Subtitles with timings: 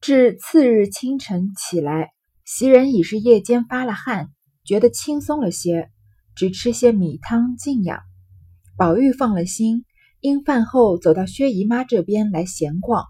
[0.00, 2.12] 至次日清晨起来，
[2.46, 4.30] 袭人已是夜间发了汗，
[4.64, 5.90] 觉得轻松了些，
[6.34, 8.00] 只吃些米汤静养。
[8.78, 9.84] 宝玉放了心，
[10.20, 13.04] 因饭后走到薛姨妈这边来闲逛。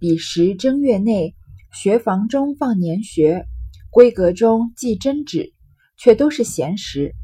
[0.00, 1.36] 彼时正月内，
[1.72, 3.46] 学房中放年学，
[3.92, 5.54] 闺阁中记针纸，
[5.96, 7.14] 却都是闲时。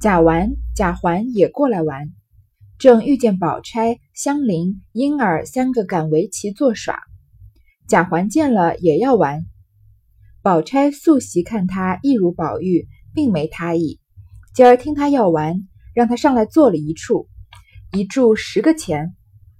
[0.00, 2.10] 贾纨、贾环也过来玩，
[2.80, 6.98] 正遇见宝钗、香菱、莺儿三个赶围棋作耍。
[7.90, 9.46] 贾环见了也要玩，
[10.42, 13.98] 宝钗素习看他一如宝玉，并没他意。
[14.54, 17.28] 今儿听他要玩，让他上来坐了一处，
[17.90, 19.16] 一注十个钱。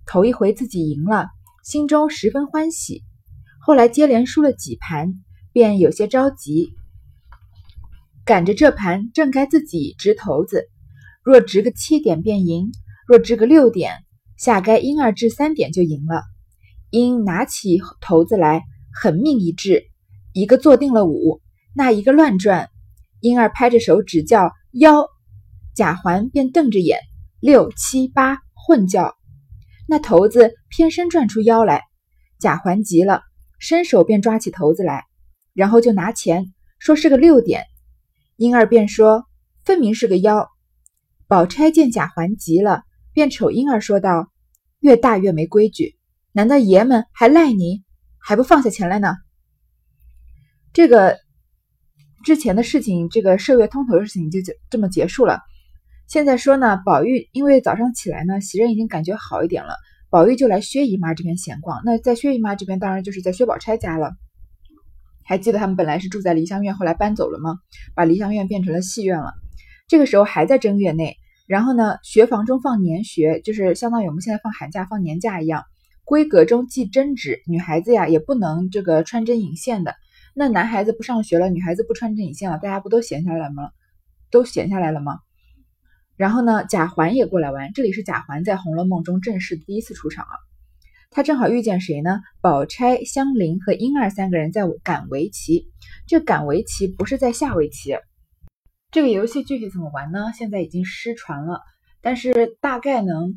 [0.07, 1.27] 头一回自己赢了，
[1.65, 3.03] 心中十分欢喜。
[3.61, 5.15] 后来接连输了几盘，
[5.53, 6.71] 便有些着急。
[8.25, 10.69] 赶着这盘正该自己掷骰子，
[11.25, 12.71] 若掷个七点便赢，
[13.09, 14.05] 若掷个六点，
[14.37, 16.23] 下该婴儿掷三点就赢了。
[16.91, 19.85] 因拿起骰子来，狠命一掷，
[20.33, 21.41] 一个坐定了五，
[21.75, 22.69] 那一个乱转。
[23.21, 25.07] 婴儿拍着手指叫幺，
[25.75, 26.99] 贾环便瞪着眼，
[27.39, 29.15] 六七八混叫，
[29.87, 31.85] 那骰子偏身转出幺来。
[32.39, 33.23] 贾环急了，
[33.59, 35.05] 伸手便抓起骰子来，
[35.53, 37.67] 然后就拿钱说是个六点。
[38.37, 39.27] 婴儿便说
[39.65, 40.49] ：“分明是个妖。”
[41.29, 44.33] 宝钗见贾环急了，便瞅婴儿说道
[44.81, 45.95] ：“越大越没规矩，
[46.33, 47.83] 难道爷们还赖你，
[48.19, 49.15] 还不放下钱来呢？”
[50.73, 51.19] 这个
[52.25, 54.39] 之前的事情，这个麝月通头的事情就
[54.71, 55.41] 这么结束了。
[56.07, 59.75] 现在说呢，宝玉因为早上起来呢，袭人已经感觉好一点了，
[60.11, 61.81] 宝玉就来薛姨妈这边闲逛。
[61.85, 64.13] 那在薛姨妈这边，当然就是在薛宝钗家了。
[65.25, 67.59] 还记得他们本来是住在梨香院，后来搬走了吗？
[67.95, 69.33] 把梨香院变成了戏院了。
[69.87, 71.17] 这个时候还在正月内，
[71.47, 75.65] 然后呢，学房中放年学，就是相当于我们现在放寒假、放年假一样。
[76.11, 79.95] 闺阁中系针纸，女孩子呀也不能这个穿针引线的。
[80.35, 83.71] 那男孩子不上学了，女孩子不穿针引线了，大家不都闲下来吗？
[84.29, 85.21] 都闲下来了吗？
[86.17, 87.73] 然后呢，贾环也过来玩。
[87.73, 90.35] 这里是贾环在《红楼梦》中正式第一次出场啊。
[91.11, 92.19] 他正好遇见谁呢？
[92.41, 95.69] 宝钗、香菱和莺儿三个人在赶围棋。
[96.09, 97.95] 这赶围棋不是在下围棋。
[98.91, 100.33] 这个游戏具体怎么玩呢？
[100.37, 101.61] 现在已经失传了，
[102.01, 103.35] 但是大概能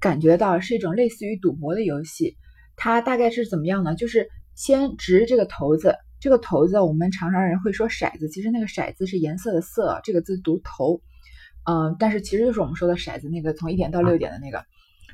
[0.00, 2.36] 感觉到是一种类似于赌博的游戏。
[2.76, 3.94] 它大概是怎么样呢？
[3.94, 11.00] 就是先掷这个骰子，这个骰子我们常常人会说骰子，其实那个骰子是颜色的色，这个字读头，
[11.64, 14.64] 嗯，但是其实就是我们说的骰子，那个从一点到六点的那个。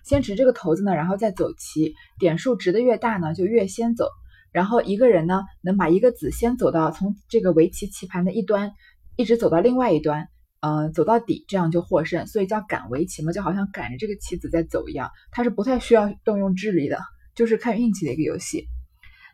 [0.05, 4.09] 先掷这个骰子呢，然后再走棋，点数值的越大呢，就越先走。
[4.51, 8.73] 然后一个人呢，能把一个子先走到从这个围棋棋盘的一端，
[9.15, 10.27] 一直走到另外一端，
[10.63, 12.27] 嗯，走到底，这样就获胜。
[12.29, 15.11] 所以叫赶围棋嘛，就好像赶着这个棋子在走一样。
[15.33, 17.01] 它是不太需要动用智力的，
[17.35, 18.67] 就是看运气的一个游戏。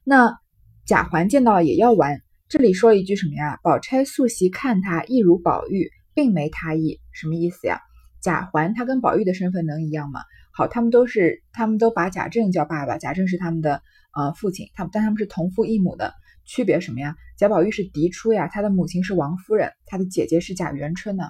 [0.04, 0.38] 那
[0.86, 3.60] 贾环见到也要玩，这里说了一句什么呀？
[3.62, 7.78] 宝钗素习看他一如宝玉，并没他意，什么意思呀？
[8.22, 10.20] 贾环他跟宝玉的身份能一样吗？
[10.50, 13.82] 好，他们都是，他们都把贾政叫爸爸，贾政是他们的
[14.16, 16.14] 呃父亲，他们但他们是同父异母的，
[16.46, 17.14] 区别什么呀？
[17.38, 21.24] 贾宝玉是嫡出呀，他的母亲是王夫人，他的姐姐是贾元春呢。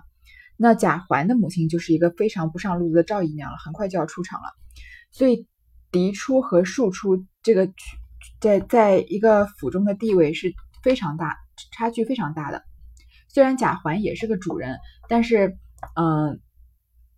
[0.57, 4.49] 那贾环的母亲就是一个非常不上路的赵姨娘了，很快就要出场了。
[5.13, 5.47] 所以
[5.93, 7.71] 嫡出和庶出这个
[8.41, 11.37] 在在一个府中的地位是非常大，
[11.73, 12.63] 差距非常大的。
[13.29, 15.59] 虽然贾环也是个主人，但是
[15.95, 16.41] 嗯。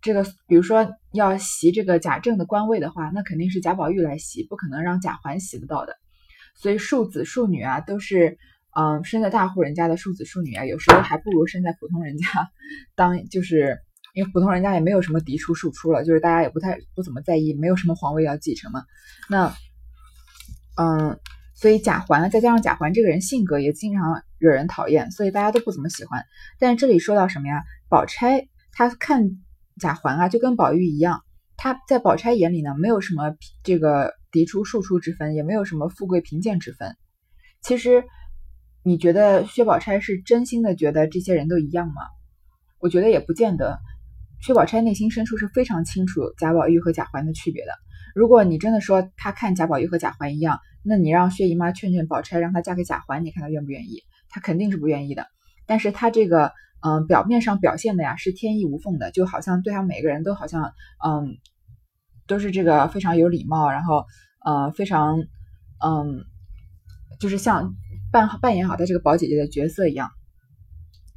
[0.03, 5.95] 这个，比如说要袭这个贾政的官位的话，那肯定是贾宝玉来袭，不可能让贾环袭得到的。
[6.55, 8.39] 所以庶子庶女啊，都是
[8.75, 12.25] 嗯生在大户人家的庶子庶女啊，有时候还不如生在普通人家
[12.95, 13.77] 当，就是
[14.13, 18.83] 因为普通人家也没有什么嫡出庶出了，就是大家也不太不怎么在意，没有什么皇位要继承嘛。
[19.29, 19.53] 那
[20.77, 21.19] 嗯，
[21.55, 26.23] 所以贾环再加上贾环这个人性格也经常惹人讨厌，所以大家都不怎么喜欢。
[26.59, 27.63] 但是这里说到什么呀？
[27.89, 29.37] 宝钗她看。
[29.79, 31.23] 贾环啊，就跟宝玉一样，
[31.55, 36.95] 他在宝钗眼里呢，没有什么这个嫡出庶出之分，也没有什么富贵贫贱之分。
[37.63, 38.03] 其实，
[38.83, 42.01] 你觉得薛宝钗是真心的觉得这些人都一样吗？
[42.79, 43.79] 我觉得也不见得。
[44.41, 47.71] 薛宝钗内心深处是非常清楚贾宝玉和贾环的区别的。
[48.15, 54.03] 如果你真的说他看贾宝玉和贾环一样，那你让薛姨妈劝劝宝钗，让她嫁给贾环，你看她愿不愿意？
[54.29, 55.27] 她肯定是不愿意的。
[55.65, 56.51] 但是她这个。
[56.83, 60.73] 嗯，表面上表现的呀是天衣无缝的，就好像对她每个人都好像，
[61.05, 61.37] 嗯，
[62.25, 64.03] 都是这个非常有礼貌，然后
[64.43, 65.19] 呃非常
[65.85, 66.25] 嗯，
[67.19, 67.75] 就是像
[68.11, 70.09] 扮扮演好她这个宝姐姐的角色一样。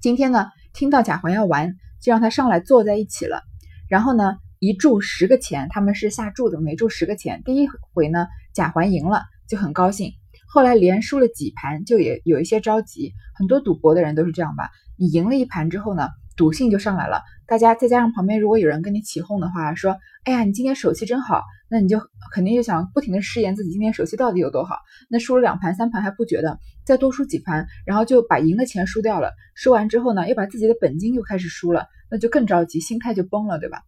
[0.00, 3.43] 今天呢，听到贾环要玩，就让他上来坐在一起了。
[3.88, 7.43] 然后呢，一注十个钱，他们是下注的，每注十个钱。
[7.44, 10.12] 第一回呢，贾环赢了，就很高兴。
[10.46, 13.12] 后来连输了几盘，就也有一些着急。
[13.35, 14.70] 很多赌博的人都是这样吧？
[14.96, 17.23] 你赢了一盘之后呢，赌性就上来了。
[17.46, 21.43] 大家再加上旁边如果有人跟你起哄的话，说：“哎呀，你今天手气真好。”
[21.74, 22.00] 那你就
[22.32, 24.76] 肯定就想不停的试验自己今天手气到底有多好。
[25.10, 26.56] 那输了两盘三盘还不觉得，
[26.86, 29.32] 再多输几盘，然后就把赢的钱输掉了。
[29.56, 33.82] 输完之后呢，又把自己的本金又开始输了，那就更着急，心态就崩了，对吧？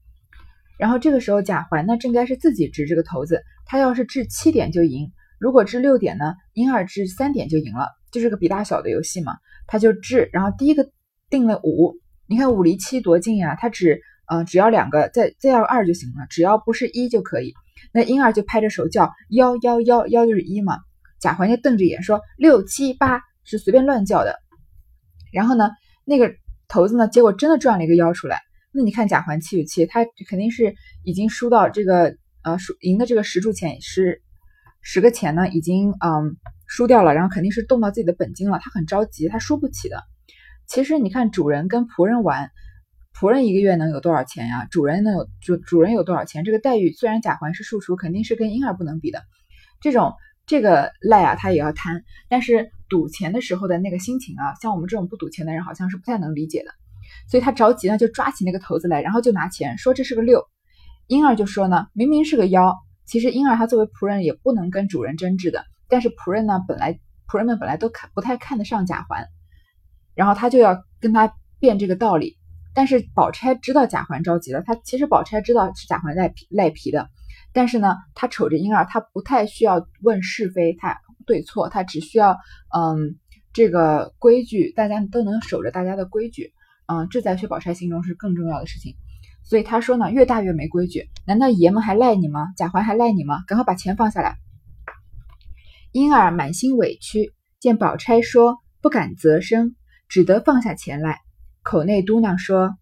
[0.81, 9.37] 然后这个时候贾环呢，正该是自己掷这个骰子，他要是掷七点就赢，如果掷六点呢，婴儿掷三点就赢了，就是个比大小的游戏嘛。
[9.69, 10.91] 他就掷，然后第一个
[11.31, 11.95] 定了五，
[12.27, 17.55] 你看五离七多近呀，他只呃只要两个，再再要二就行了，只要不是一就可以。
[17.93, 20.79] 那婴儿就拍着手叫幺幺幺幺就是一嘛，
[21.21, 24.39] 贾环就瞪着眼说六七八是随便乱叫的。
[25.33, 25.71] 然后呢，
[26.05, 26.35] 那个
[26.69, 28.41] 骰子呢，结果真的转了一个幺出来。
[28.73, 29.87] 那你看贾环气不气？
[29.87, 34.21] 他肯定是已经输到这个呃输赢的这个十注钱十
[34.83, 36.37] 十个钱呢，已经嗯
[36.67, 38.59] 输掉了，然后肯定是动到自己的本金了。
[38.59, 40.03] 他很着急，他输不起的。
[40.67, 42.51] 其实你看主人跟仆人玩，
[43.19, 44.67] 仆人一个月能有多少钱呀？
[44.71, 46.45] 主人能有主主人有多少钱？
[46.45, 49.23] 这个待遇虽然贾环是庶出，肯定是跟婴儿不能比的。
[49.81, 50.13] 这种
[50.45, 56.71] 这个赖啊，他也要贪，但是赌钱的时候的那个心情啊，像我们这种不赌钱的人，好像是不太能理解的。
[57.31, 60.45] 所以他着急呢，就抓起那个骰子来，然后就拿钱说这是个六。
[61.07, 62.77] 婴儿就说呢，明明是个幺。
[63.07, 69.25] 其实婴儿他作为仆人也不能跟主人争执的，但是仆人呢，本来仆人们本来都看不太看得上贾环，
[70.15, 72.37] 然后他就要跟他辩这个道理。
[72.77, 77.09] 但是宝钗知道贾环着急了，她其实宝钗知道是贾环赖皮赖皮的，
[77.55, 82.37] 但是呢，她瞅着婴儿，她不太需要问是非，他对错，他只需要
[82.77, 83.17] 嗯
[83.55, 86.53] 这个规矩，大家都能守着大家的规矩。
[86.87, 88.95] 嗯，这在薛宝钗心中是更重要的事情，
[89.43, 91.09] 所以她说呢，越大越没规矩。
[91.27, 92.49] 难道爷们还赖你吗？
[92.59, 93.43] 贾环还赖你吗？
[93.47, 94.37] 赶快把钱放下来。
[95.93, 99.75] 婴儿满心委屈，见宝钗说不敢责声，
[100.09, 101.21] 只得放下钱来，
[101.69, 102.77] 口内嘟囔说：“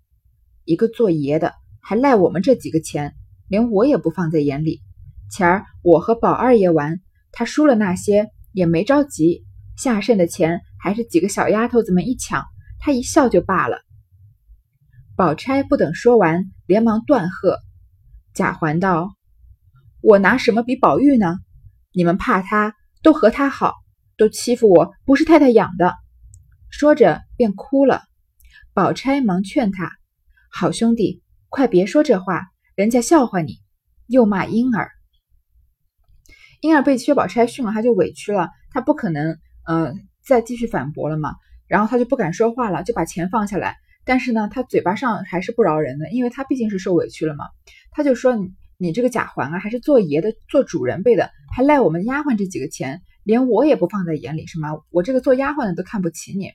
[0.67, 3.15] 一个做爷的还赖我们这几个钱，
[3.49, 4.83] 连我也不放在眼里。
[5.31, 7.01] 前儿我和宝二爷玩，
[7.33, 9.43] 他输了那些也没着急，
[9.75, 12.45] 下剩的钱还是几个小丫头子们一抢，
[12.79, 13.79] 他一笑就罢了。”
[15.17, 17.61] 宝钗不等说完，连忙断喝。
[18.35, 19.15] 贾环道
[20.03, 21.39] ：“我拿什么比宝玉呢？
[21.95, 23.73] 你们怕他，都和他好，
[24.19, 25.95] 都欺负我，不是太太养的。”
[26.69, 28.03] 说着便哭了。
[28.75, 29.93] 宝钗忙劝他
[30.51, 32.43] ：“好兄弟，快别说这话，
[32.75, 33.61] 人家笑话你。”
[34.09, 34.91] 又骂婴儿。
[36.61, 39.39] 婴儿被薛宝钗训了，他就委屈了，他不可能
[39.69, 39.95] 嗯
[40.27, 41.37] 再继续反驳了嘛，
[41.69, 43.77] 然后他就不敢说话了，就把钱放下来。
[44.05, 47.45] 但是呢，他嘴巴上还是不饶人的，因为他毕竟是受委屈了嘛。
[47.93, 54.71] 他就说：“你你这个贾环啊，还是做爷的、做主人辈的，还赖我们丫鬟这几个钱，连我也不放在眼里，是吗？
[54.91, 56.51] 我这个做丫鬟的都看不起你。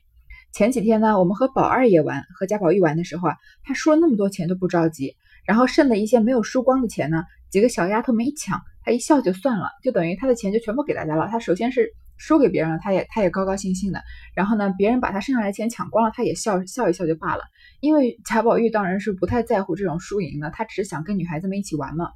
[0.52, 11.28] 前几天呢，我们和宝二爷玩，和贾宝玉玩的时候啊，他输了那么多钱都不着急，然后剩的一些没有输光的钱呢，几个小丫头们一抢，他一笑就算了，就等于他的钱就全部给大家了。
[11.30, 11.92] 他首先是。”
[12.22, 14.02] 输给别人了，他也他也高高兴兴的。
[14.34, 17.44] 然后呢，别人把他剩下来的钱抢光了，他也笑笑一笑就罢了。
[17.80, 22.10] 因为贾宝玉当然是不太在乎这种输赢的，他只想跟女孩子们一起玩嘛。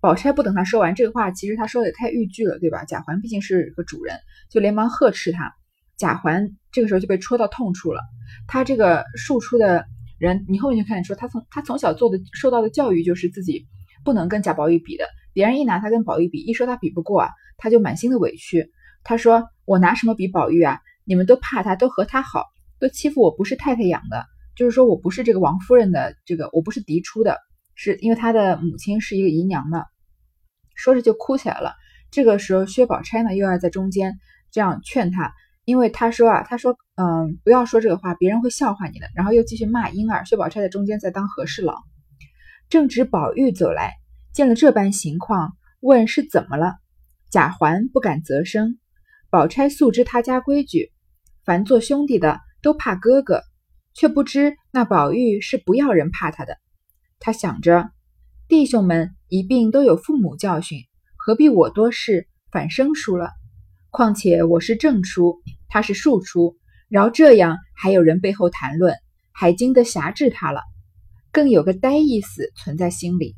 [0.00, 2.84] 宝钗不等他说完这个话，其实他说的也太欲拒了，对吧？
[2.84, 4.18] 贾环毕竟是个主人，
[4.50, 5.54] 就连忙呵斥他。
[6.02, 8.00] 贾环这个时候就被戳到痛处了。
[8.48, 9.84] 他这个庶出的
[10.18, 13.68] 人，你后面就看见说，他从他从小做的受到的教育就是自己
[14.04, 15.04] 不能跟贾宝玉比的。
[15.32, 18.72] 别人一拿他跟宝玉比，一说他比不过啊，他就满心的委屈。
[19.04, 20.80] 他说：“我拿什么比宝玉啊？
[21.04, 22.46] 你们都怕他，都和他好，
[22.80, 24.26] 都欺负我，不是太太养的。
[24.56, 27.38] 就是说我不是这个王夫人的这个，我不是嫡出的，
[27.76, 29.84] 是因为他的母亲是一个姨娘嘛。”
[30.74, 31.74] 说着就哭起来了。
[32.10, 34.18] 这个时候，薛宝钗呢又要在中间
[34.50, 35.32] 这样劝他，
[35.64, 40.24] 因为他说啊，他说：“嗯，不要说这个话，别人会笑话你的。”然后又继续骂婴儿。
[40.24, 41.76] 薛宝钗在中间在当和事佬。
[42.68, 43.92] 正值宝玉走来，
[44.32, 46.76] 见了这般情况，问是怎么了？
[47.30, 48.78] 贾环不敢责声。
[49.30, 50.90] 宝钗素知他家规矩，
[51.44, 53.42] 凡做兄弟的都怕哥哥，
[53.94, 56.58] 却不知那宝玉是不要人怕他的。
[57.20, 57.90] 他想着，
[58.48, 60.80] 弟兄们一并都有父母教训，
[61.16, 63.30] 何必我多事反生疏了？
[63.92, 66.56] 况且我是正出，他是庶出，
[66.88, 68.96] 饶这样还有人背后谈论，
[69.32, 70.62] 还经得辖制他了，
[71.30, 73.36] 更有个呆意思存在心里。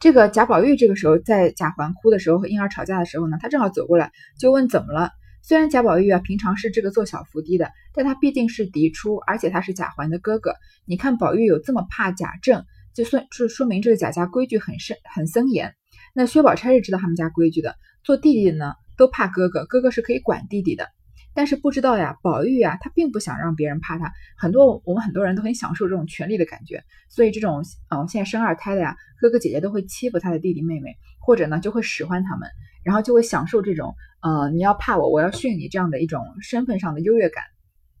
[0.00, 5.10] 这个贾宝玉这个时候在贾环哭的时候和婴儿吵架的时候呢，他正好走过来就问怎么了。
[5.42, 10.54] 虽然贾宝玉啊平常是这个做小伏低的，但他毕竟是嫡出，而且他是贾环的哥哥。
[10.86, 15.74] 你看宝玉有这么怕贾政，就算就说明这个贾家规矩很深很森严。
[16.18, 20.88] 那薛宝钗是知道他们家规矩的，做弟弟的呢都怕哥哥，哥哥是可以管弟弟的。
[21.34, 24.10] 但是不知道呀，宝玉啊，他并不想让别人怕他。
[24.38, 32.48] 很多我们很多人都很享受这种权力的感觉，所以这种呃现在生二胎的呀，哥哥姐姐都会欺负他的弟弟妹妹，或者呢就会使唤他们，
[32.82, 37.44] 然后就会享受这种呃你要怕我，我要训你这样的一种身份上的优越感。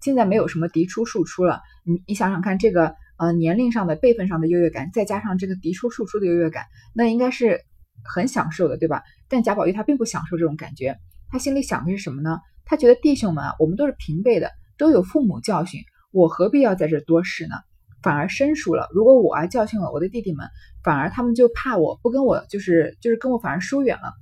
[0.00, 7.60] 现在没有什么嫡出庶出了，你你想想看，这个呃年龄上的辈分上的优越感，再加上这个嫡出庶出的优越感，那应该是
[8.08, 9.02] 很享受的，对吧？
[9.28, 10.96] 但贾宝玉他并不享受这种感觉，
[11.28, 12.38] 他心里想的是什么呢？
[12.64, 17.54] 他觉得弟兄们啊，我们都是平辈的，都有父母教训，我何必要在这多事呢？
[18.02, 18.88] 反而生疏了。
[18.92, 20.46] 如果我啊教训了我的弟弟们，
[20.84, 24.12] 反而他们就怕我不跟我，就是就是跟我反而疏远了。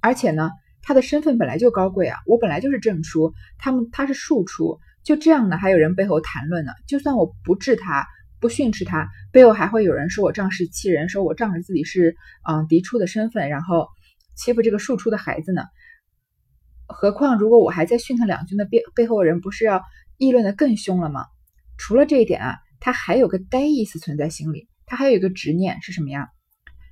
[0.00, 0.50] 而且呢，
[0.82, 6.72] 他的身份本来就高贵啊，我本来就是正出，他们他是庶出，就这样呢，还有人背后谈论呢。
[6.88, 8.06] 就算我不治他，
[8.40, 12.16] 不训斥他，背后还会有人说我仗势欺人，说我仗着自己是
[12.48, 13.88] 嗯嫡出的身份，然后
[14.36, 15.62] 欺负这个庶出的孩子呢。
[16.86, 19.82] 何况，如果我还在训他两句，那背背后人不是要
[20.16, 21.26] 议论的更凶了吗？
[21.76, 26.28] 除了这一点啊，他还有个呆意思存在心里，他还有一个执念是什么呀？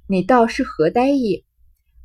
[0.09, 1.45] 你倒是何呆意？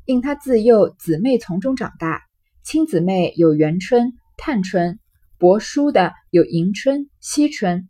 [0.05, 2.23] 因他自幼姊妹从中长大，
[2.63, 4.99] 亲姊妹有元春、探春，
[5.37, 7.87] 伯叔的有迎春、惜春，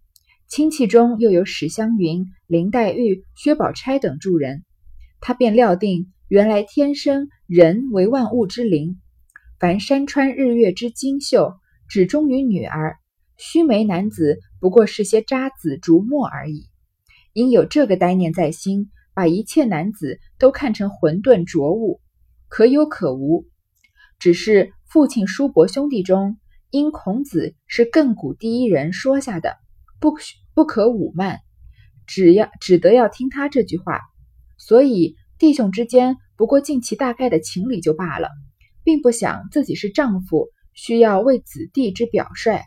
[0.52, 4.66] 亲戚中又有史湘云、林黛玉、薛宝钗等诸人，
[5.22, 9.00] 他便料定原来天生人为万物之灵。
[9.62, 11.54] 凡山川日月之精秀，
[11.88, 12.98] 只忠于女儿；
[13.38, 16.66] 须眉男子不过是些渣滓竹墨而已。
[17.32, 22.02] 因有这个呆念在心，把一切男子都看成混沌浊物，
[22.50, 23.46] 可有可无。
[24.20, 26.38] 只是父亲叔伯兄弟中，
[26.72, 29.56] 因孔子是亘古第一人说下的，
[30.02, 30.18] 不
[30.54, 31.40] 不可侮慢，
[32.08, 34.00] 只要只得要听他这句话。
[34.58, 38.30] 所以弟兄之间不过尽其大概的情理就罢了。
[38.84, 42.62] 并不想自己是丈夫，需要为子弟之表率，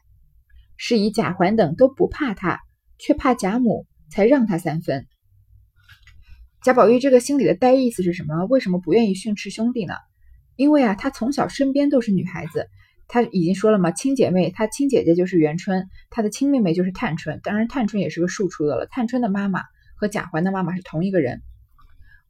[0.76, 2.60] 是以贾环等都不怕他，
[2.98, 5.08] 却怕贾母，才让他三分。
[6.62, 8.44] 贾宝玉这个心里的呆意思是什么？
[8.44, 9.94] 为什么不愿意训斥兄弟呢？
[10.54, 12.68] 因为啊，他从小身边都是女孩子，
[13.08, 18.86] 他已经说了嘛，亲姐妹，他亲姐姐就是元春，他的亲妹妹就是探春，当然探春也是个庶出的了。
[18.86, 19.60] 探春的妈妈
[19.96, 21.42] 和贾环的妈妈是同一个人。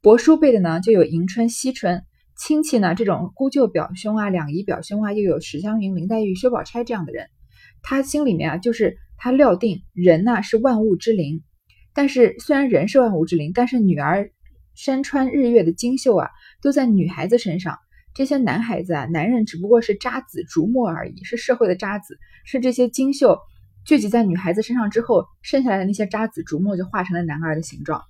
[0.01, 2.05] 伯叔辈的呢，就有迎春、惜春。
[2.37, 2.97] 亲戚呢？
[2.97, 7.29] 这种姑舅表兄啊，两姨表兄啊，又有史湘云、林黛玉、薛宝钗这样的人，
[7.81, 11.45] 他心里面啊，就是他料定人呐是万物之灵。
[11.95, 14.33] 但是虽然人是万物之灵，但是女儿
[14.75, 16.29] 山川日月的精秀啊，
[16.61, 17.79] 都在女孩子身上。
[18.15, 23.39] 这些男孩子啊，男人只不过是渣滓、逐末而已，是社会的渣滓，是这些精秀
[23.85, 28.03] 聚集在女孩子身上之后，剩下来的那些渣滓、逐末就化成了男儿的形状。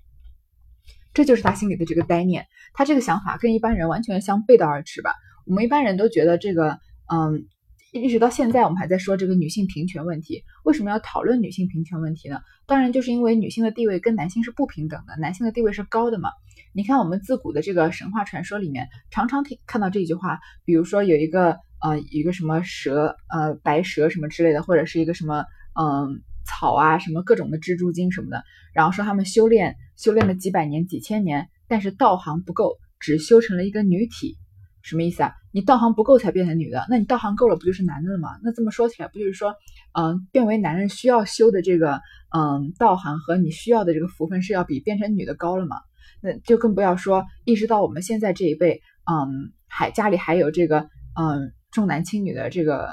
[1.15, 5.15] 这就是他心里的这个呆念，他这个想法跟一般人完全相背道而驰吧。
[5.47, 6.79] 我们一般人都觉得这个，
[7.11, 7.47] 嗯，
[7.93, 10.43] 一直到现在我们还在说这个女性平权问题。
[10.65, 12.41] 为什么要讨论女性平权问题呢？
[12.67, 16.31] 当然就是因为女性的地位跟男性是不平等的，男性的地位是高的嘛。
[16.75, 25.45] 你看我们自古的这个神话传说里面，常常听看到这句话，比如说有一个呃一个什么蛇，呃白蛇什么之类的，或者是一个什么
[25.81, 26.23] 嗯。
[26.47, 34.37] 草啊，什么各种的蜘蛛精什么的，然后说他们修炼修炼了几百年、几千年，但是道行不够，只修成了一个女体，
[34.83, 35.33] 什么意思啊？
[35.53, 38.39] 你道行不够才变成女的，那你道行够了不就是男的了吗？
[38.43, 39.55] 那这么说起来，不就是说，
[39.99, 42.03] 嗯，变为男人需要修的这个，
[42.37, 45.77] 嗯，道行和你需要的这个福分是要比变成女的高了吗？
[46.25, 50.89] 那就更不要说一直到我们现在这一辈，嗯，还家里还有这个，
[51.21, 52.89] 嗯，重男轻女的这个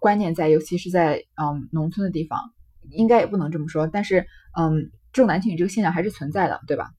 [0.00, 2.40] 观念在，尤其是在嗯农村的地方。
[2.90, 4.26] 应该也不能这么说，但是，
[4.58, 6.90] 嗯，重男轻女这个现象还是存在的，对吧？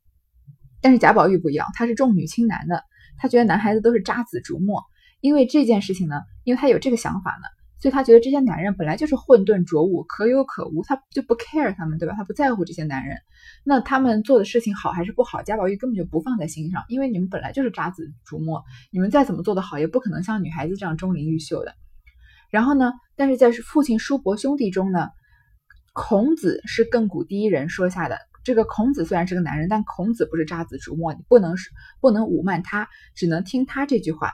[0.82, 2.82] 但是贾宝玉不一样，他是重女轻男的，
[3.18, 4.82] 他觉得男孩子都是渣滓竹墨。
[5.20, 7.48] 因为这件事情呢，因为他有这个想法呢，
[7.84, 12.16] 所以他觉得这些男人本来就是混沌浊物，可有可无，他就不 care 他们，对吧？
[12.16, 13.18] 他不在乎这些男人，
[13.66, 21.76] 那他们做的事情好还是不好，贾宝玉根本就不放在心上，因为你们本来就是渣子竹墨，你们再怎么做的好，也不可能像女孩子这样钟灵毓秀的。
[22.50, 25.10] 然后呢，但是在父亲叔伯兄弟中呢。
[25.96, 28.18] 孔子是亘古第一人说下的。
[28.44, 31.70] 这个孔子虽然是个男人，但孔子不是渣子竹墨，你不能是
[32.02, 34.34] 不能侮慢他，只能听他这句话。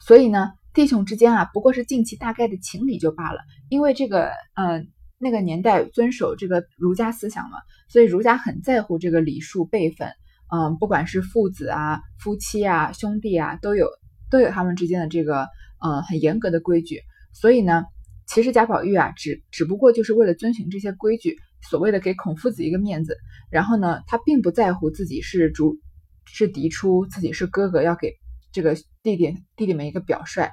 [0.00, 3.40] 所以呢，弟兄之间啊，不过是尽其大概的情理就罢了。
[3.68, 4.86] 因为这个，嗯，
[5.18, 10.08] 那个年代遵守这个儒家思想嘛，所以儒家很在乎这个礼数辈分。
[10.54, 13.88] 嗯，不管是父子啊、夫妻啊、兄弟啊，都有
[14.30, 15.48] 都有他们之间的这个，
[15.84, 17.00] 嗯，很严格的规矩。
[17.32, 17.84] 所以呢。
[18.28, 21.36] 其实贾宝玉啊，只只不过就是为了遵循这些规矩，
[21.70, 23.16] 所谓的给孔夫子一个面子。
[23.52, 25.76] 然后呢，他并不在乎自己是主
[26.24, 28.14] 是嫡出，自己是哥哥，要给
[28.50, 30.50] 这个弟弟弟弟们一个表率。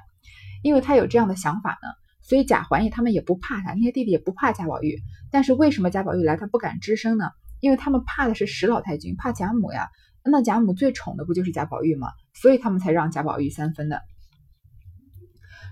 [0.64, 1.88] 因为他有这样的想法呢，
[2.22, 4.98] 所以贾环也他们也不怕他，那些弟弟也不怕贾宝玉。
[5.30, 7.26] 但是为什么贾宝玉来他不敢吱声呢？
[7.60, 9.90] 因为他们怕的是史老太君，怕贾母呀。
[10.24, 12.08] 那贾母最宠的不就是贾宝玉吗？
[12.32, 14.00] 所以他们才让贾宝玉三分的。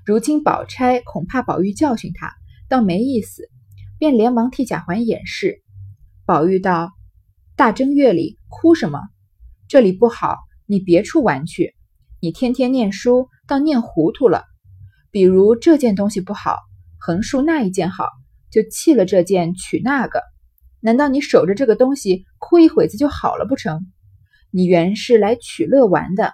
[0.05, 2.31] 如今宝钗恐怕宝玉教训他，
[2.69, 3.49] 倒没意思，
[3.99, 5.63] 便连忙替贾环掩饰。
[6.27, 6.93] 宝玉道
[7.57, 9.01] ：“大正月里哭什么？
[9.69, 11.75] 这里不好，你别处玩去。
[12.21, 14.45] 你天天念书，倒念糊涂了。”
[15.13, 16.57] 比如这件东西不好，
[16.99, 18.09] 横竖那一件好，
[18.51, 20.23] 就弃了这件取那个。
[20.81, 23.93] 难道你守着这个东西哭一会子就好了不成？
[24.51, 26.33] 你原是来取乐玩的，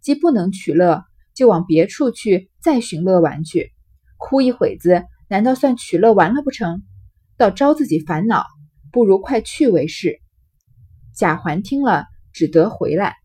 [0.00, 1.02] 既不能取乐，
[1.34, 3.72] 就往别处去再寻乐玩去。
[4.16, 6.82] 哭一会子，难道算取乐完了不成？
[7.36, 8.46] 倒招自己烦恼，
[8.92, 10.20] 不如快去为是。
[11.16, 13.16] 贾环听了，只得回来。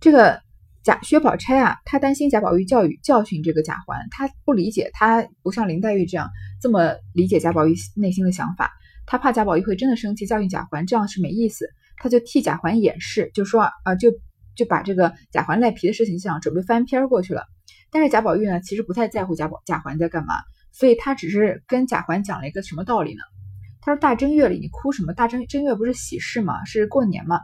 [0.00, 0.45] 这个。
[0.86, 6.30] 贾薛宝钗啊，她担心贾宝玉教育教训这个贾环，她不理解，她不像林黛玉这样
[6.62, 8.70] 这么理解贾宝玉内心的想法，
[9.04, 14.12] 她怕贾宝玉会真的生气教训贾环，这样是没意思，她就替贾环掩饰，就说啊，就
[14.54, 17.42] 就把这个贾环赖皮的事情想准备翻篇过去了。
[17.90, 20.34] 但是贾宝玉呢，其实不太在乎贾宝贾环在干嘛，
[20.70, 23.22] 所以他只是跟贾环讲了一个什么道理呢？
[23.80, 25.12] 他说大正月里你哭什么？
[25.12, 26.64] 大正正月不是喜事吗？
[26.64, 27.40] 是过年吗？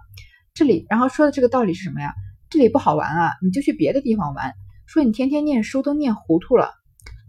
[0.54, 2.14] 这里然后说的这个道理是什么呀？
[2.52, 4.52] 这里不好玩啊，你就去别的地方玩。
[4.84, 6.70] 说你天天念书都念糊涂了，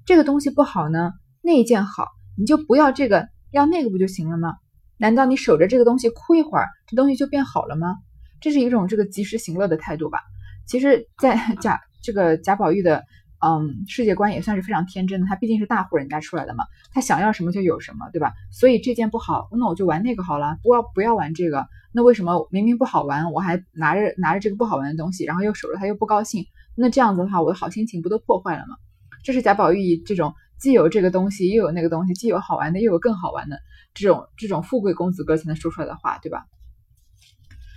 [0.05, 4.55] 这个东西不好呢，那一件好，你就不要这个，要那个不就行了吗？
[4.97, 7.95] 难道你守着这个东西哭一会儿，这东西就变好了吗？
[8.41, 10.19] 这是一种这个及时行乐的态度吧？
[10.67, 13.05] 其实， 在贾这个贾宝玉的。
[13.45, 15.27] 嗯，世界观也算是非常天真的。
[15.27, 16.63] 他毕竟是大户人家出来的嘛，
[16.93, 18.31] 他想要什么就有什么，对吧？
[18.53, 20.55] 所以这件不好，那我就玩那个好了。
[20.63, 26.45] 不要不要玩这个，那为什么明明不好玩，我还拿着拿着这个不好玩的东西，然后又守着它又不高兴？
[26.75, 28.75] 那这样子的话，我的好心情不都破坏了吗？
[29.23, 33.60] 这是贾宝玉这种既有这个东西又有那个东西，既有好玩的又有更好玩的
[33.93, 36.45] 这种这种富贵公子哥才能说出来的话，对吧？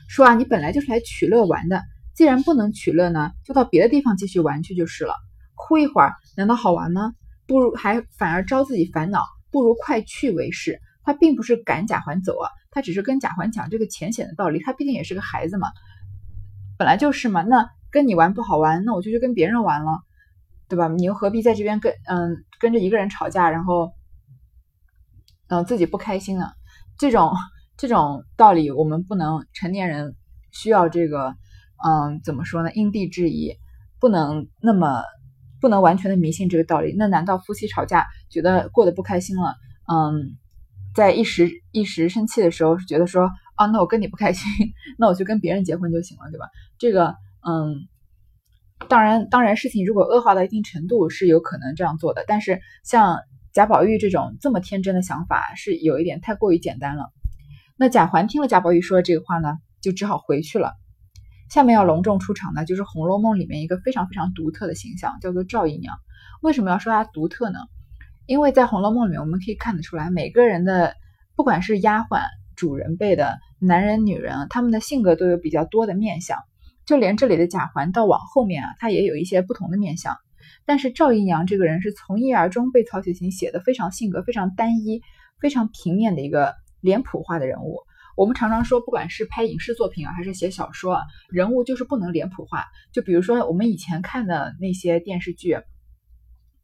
[0.09, 1.83] 说啊，你本来就是来取乐玩的，
[2.15, 5.15] 既然不能取乐呢，就到别的地方继续玩去就是了。
[5.55, 7.13] 哭一会儿，难道好玩吗？
[7.47, 10.81] 不如还反而招自己烦恼，不如快去为是。
[11.05, 14.63] 他并不是赶贾环走啊，他只是跟贾环讲这个浅显的道理。
[14.63, 15.69] 他毕竟也是个孩子嘛，
[16.77, 17.41] 本来就是嘛。
[17.41, 20.03] 那跟你玩不好玩，那我就去跟别人玩了，
[20.69, 20.89] 对吧？
[20.89, 23.95] 你又何必在这边跟嗯跟着一个人吵架，然后
[25.49, 26.53] 嗯自己不开心呢？
[26.99, 27.33] 这种
[27.79, 30.15] 这种道理，我们不能成年人
[30.53, 31.35] 需要这个
[31.83, 32.71] 嗯怎么说呢？
[32.75, 33.55] 因地制宜，
[33.99, 35.03] 不能那么。
[35.59, 39.55] 不能完全的迷信这个道理，那难道夫妻吵架觉得过得不开心了，
[39.91, 40.37] 嗯，
[40.97, 44.51] 在一时一时生气的时候，是觉得说啊，那我跟你不开心，
[44.99, 46.47] 那我就跟别人结婚就行了，对吧？
[46.79, 47.15] 这个，
[47.47, 47.87] 嗯，
[48.89, 52.25] 当然，当然，事情如果恶化到一定程度，是有可能这样做的。
[52.27, 53.19] 但是像
[53.53, 57.13] 贾宝玉这种这么天真的想法，是有一点太过于简单了。
[57.77, 60.73] 那贾环听了贾宝玉说的这个话呢，就只好回去了。
[61.51, 65.95] 下面要隆重出场的，就是《红楼梦》里面一个非常非常独特的形象，叫做赵姨娘。
[66.41, 67.59] 为什么要说她独特呢？
[68.27, 70.95] 因为在《红楼梦》里面，我们可以看得出来，每个人的
[71.37, 72.23] 不管是丫鬟、
[72.57, 76.39] 主人辈的男人、女人，他们的性格都有比较多的面相。
[76.85, 80.17] 就连这里的贾环，到往后面啊，他也有一些不同的面相。
[80.65, 85.01] 但是赵姨娘这个人是从一而终被曹雪芹写的非常性格非常单一、
[85.41, 87.79] 非常平面的一个脸谱化的人物。
[88.17, 92.65] 我们常常说，不管是拍影视作品啊，还是写小说，人物就是不能脸谱化。
[92.93, 95.59] 就比如说我们以前看的那些电视剧，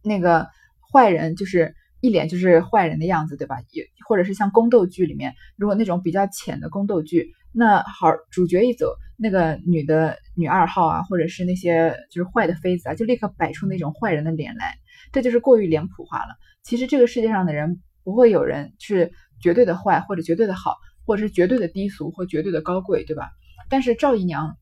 [0.03, 0.49] 那个
[0.93, 3.57] 坏人就是一脸就是坏人的样子，对吧？
[3.71, 14.77] 也或者是像宫斗剧里面，如果那种比较浅的宫斗剧，那好，主角一走，那个女的女二号啊，或者是那些就是坏的妃子啊，就立刻摆出那种坏人的脸来，
[15.13, 16.37] 这就是过于脸谱化了。
[16.63, 20.77] 其实这个世界上的人不会有人是绝对的坏或者绝对的好。
[21.05, 23.33] 或者是绝对的低俗或绝对的高贵，对吧？
[23.69, 24.57] 但是赵姨娘，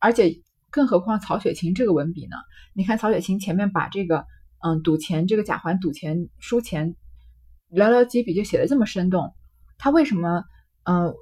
[0.00, 0.42] 而且
[0.72, 2.36] 更何况曹雪芹这个文笔呢？
[2.74, 4.26] 你看曹雪芹前面把这个
[4.64, 6.96] 嗯赌钱这个贾环赌钱输钱
[7.70, 9.34] 寥寥几笔就写的这么生动，
[9.76, 10.42] 他为什么
[10.84, 11.14] 嗯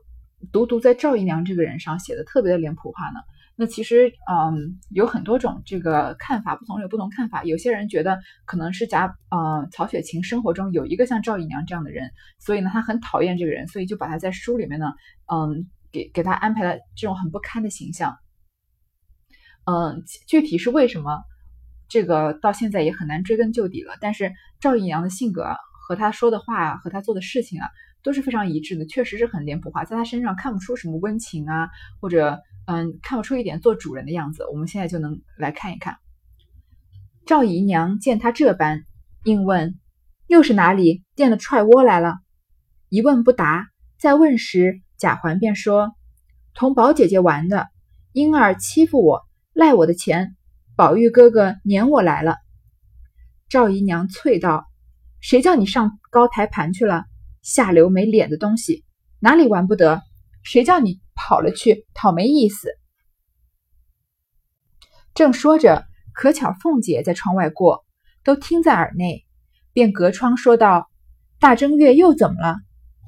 [0.52, 3.20] 独独在赵姨娘这个人上写的特别的脸谱化呢？
[3.54, 7.44] 那其实，嗯，有很多种这个看法，不同有不同看法。
[7.44, 14.86] 有些人觉得可能是贾，呃，曹雪芹生活中有一个像赵姨娘这样的人，所以呢，他很讨厌这个人，所以就把他在书里面呢，
[15.26, 18.16] 嗯，给给他安排了这种很不堪的形象。
[19.64, 21.22] 嗯，具体是为什么，
[21.92, 23.98] 这个到现在也很难追根究底了。
[24.00, 25.44] 但是赵姨娘的性格
[25.86, 27.68] 和她说的话和她做的事情啊，
[28.02, 31.68] 都是非常一致的，确实是很脸谱化，在她身上看不出什么温情啊，
[32.00, 32.40] 或者。
[32.64, 34.46] 嗯，看不出一点做主人的样子。
[34.52, 35.96] 我们现在就能来看一看。
[37.26, 38.84] 赵姨娘见他这般，
[39.24, 39.80] 应问
[40.28, 42.18] ：“又是哪里垫了踹窝来了？”
[42.88, 43.66] 一问不答。
[43.98, 45.96] 再问时，贾环便说
[46.54, 47.66] ：“同宝姐姐玩的，
[48.12, 50.36] 婴儿欺负我，赖我的钱，
[50.76, 52.36] 宝玉哥哥撵我来了。”
[53.48, 54.66] 赵姨娘啐道
[55.20, 57.04] ：“谁叫你上高台盘去了？
[57.42, 58.84] 下流没脸的东西，
[59.18, 60.02] 哪里玩不得？
[60.42, 62.68] 谁叫你跑了去讨没意思？”
[65.14, 65.86] 正说着。
[66.14, 67.86] 可巧凤姐在窗外过，
[68.22, 69.24] 都听在耳内，
[69.72, 70.90] 便隔窗说道
[71.40, 72.56] ：“大正月又怎么了？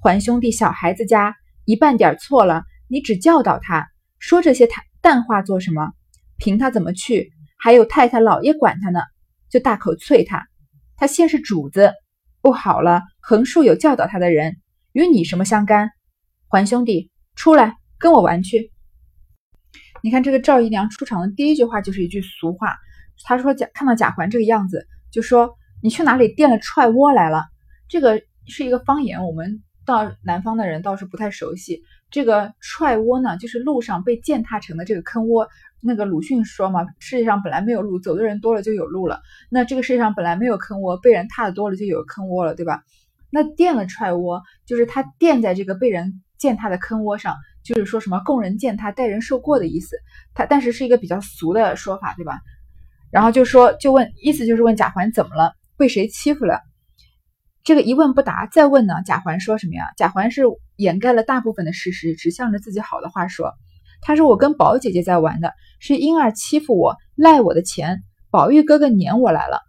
[0.02, 5.92] 还兄弟小孩子家一半点错了，你只教导他，说这些淡淡话做什么？
[6.38, 7.33] 凭他怎么去？
[7.64, 9.00] 还有太太老爷管他呢，
[9.48, 10.46] 就大口啐他。
[10.98, 11.94] 他先是主子，
[12.42, 14.58] 不好了，横竖有教导他的人，
[14.92, 15.88] 与你什么相干？
[16.46, 18.70] 环兄弟，出来跟我玩去。”
[20.04, 22.76] 你看这个赵姨娘出场的第一句话就是一句俗话。
[23.22, 27.46] 她说贾看到贾环这个样子，就说你去哪里垫了踹窝来了？
[27.88, 31.80] 这个是一个方言，我们到南方的人倒是不太熟悉。
[32.10, 35.48] 这个踹窝呢，就是路上被践踏成的这个坑窝。
[35.86, 39.20] 那个鲁迅说嘛，世界上本来没有路，走的人多了就有路了。
[39.50, 42.82] 那这个世界上本来没有坑窝，被人踏的多了就有坑窝了，对吧？
[43.30, 49.96] 那垫了踹窝，就是他垫在这个被人践踏的坑窝上，就是说什么供人践踏，待人受过的意思。
[50.32, 52.40] 他但是是一个比较俗的说法，对吧？
[53.10, 56.60] 然后就说，就问，意思就是问贾环怎么了，被谁欺负了？
[57.62, 58.94] 这个一问不答，再问呢？
[59.04, 59.84] 贾环说什么呀？
[59.96, 60.42] 贾环是
[60.76, 63.52] 掩盖了大部分的事实，只向着自己好的话说。
[64.04, 69.60] 他说：“我跟宝姐姐在玩的，是婴儿欺负我，赖我的钱，宝玉哥哥撵我来了。”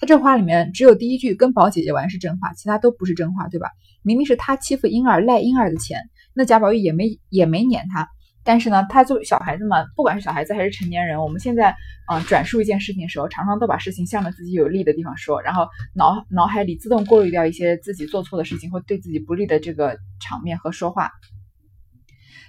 [0.00, 3.68] 他这话里面只有第一句跟宝姐姐玩是真话，其他都不是真话，对吧？
[4.02, 6.00] 明明是他欺负婴儿，赖婴儿的钱，
[6.34, 8.08] 那贾宝玉也没也没撵他。
[8.44, 11.76] 但是呢，他作为小孩子嘛，不管是小孩子还是成年人，我们现在
[12.10, 21.12] 嗯转述一件事情的时候，常常都把事情向着自己有利的地方说，然后脑脑海里自动过滤掉一些自己做错的事情或对自己不利的这个场面和说话。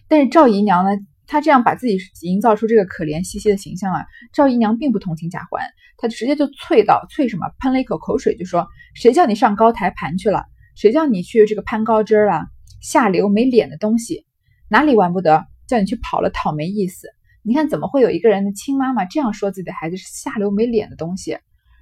[0.08, 5.64] 但是赵姨娘呢，她这样把自己营造出这个可怜兮兮的形象啊，赵姨娘并不同情贾环，
[5.98, 7.48] 她直接就啐道：“啐什么？
[7.60, 10.46] 喷了一口口水，就说谁叫你上高台盘去了？
[10.76, 12.46] 谁叫你去这个攀高枝了？
[12.82, 14.26] 下流没脸的东西，
[14.70, 17.08] 哪里玩不得？”叫你去跑了讨没意思，
[17.42, 21.38] 你看怎么会有一个人的亲妈妈这样说自己的孩子是下流没脸的东西，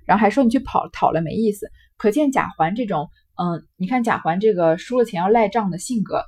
[0.06, 6.23] 然后还说你去跑讨了没意思，可见贾环这种，嗯，你看贾环这个输了钱要赖账的性格，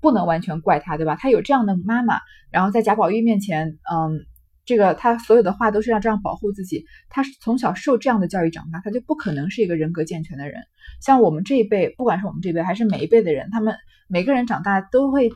[0.00, 1.16] 不能完全怪他，对吧？
[1.16, 4.26] 他有这样的妈妈，然后在贾宝玉面前，嗯，
[4.64, 10.62] 这个他所有的话都是要这样保护自己，他是从小受这样的教育长大，他就不可能是一个人格健全的人。
[11.00, 13.76] 像我们这一辈，不管是我们这一辈还是每一辈的人，他们
[14.08, 15.30] 每个人长大都会。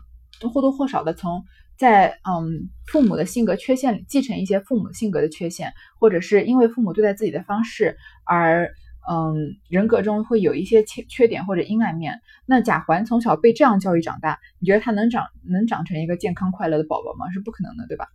[0.55, 1.45] 或多或少的从
[1.77, 8.71] 在嗯父母的性格缺陷里继承一些父母性格的缺陷，或者是因为父母对待自己的方式而
[9.11, 12.21] 嗯人格中会有一些缺缺点或者阴暗面。
[12.47, 17.29] 那贾环从小被这样教育长大，你觉得他能长能长成一个健康快乐的宝宝吗？
[17.33, 18.07] 是不可能的，对吧？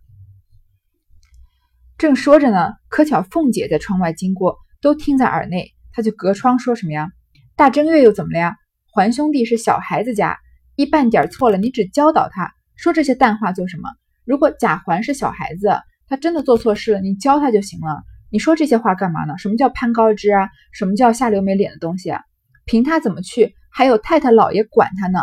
[1.98, 7.10] 正说着呢，可巧凤姐在窗外经过，都听在耳内，她就隔窗说什么呀？
[7.56, 8.56] 大正月又怎么了呀？
[8.90, 10.38] 环兄弟是小孩子家。
[10.76, 13.90] 一半点错了，你只教导他说这些淡话做什么？
[14.24, 15.70] 如果贾环是小孩子，
[16.06, 18.02] 他真的做错事了，你教他就行了。
[18.36, 19.38] 你说这些话干嘛呢？
[19.38, 20.50] 什么叫攀高枝啊？
[20.70, 22.20] 什么叫下流没脸的东西啊？
[22.66, 23.54] 凭他怎么去？
[23.72, 25.20] 还有太太老爷管他呢，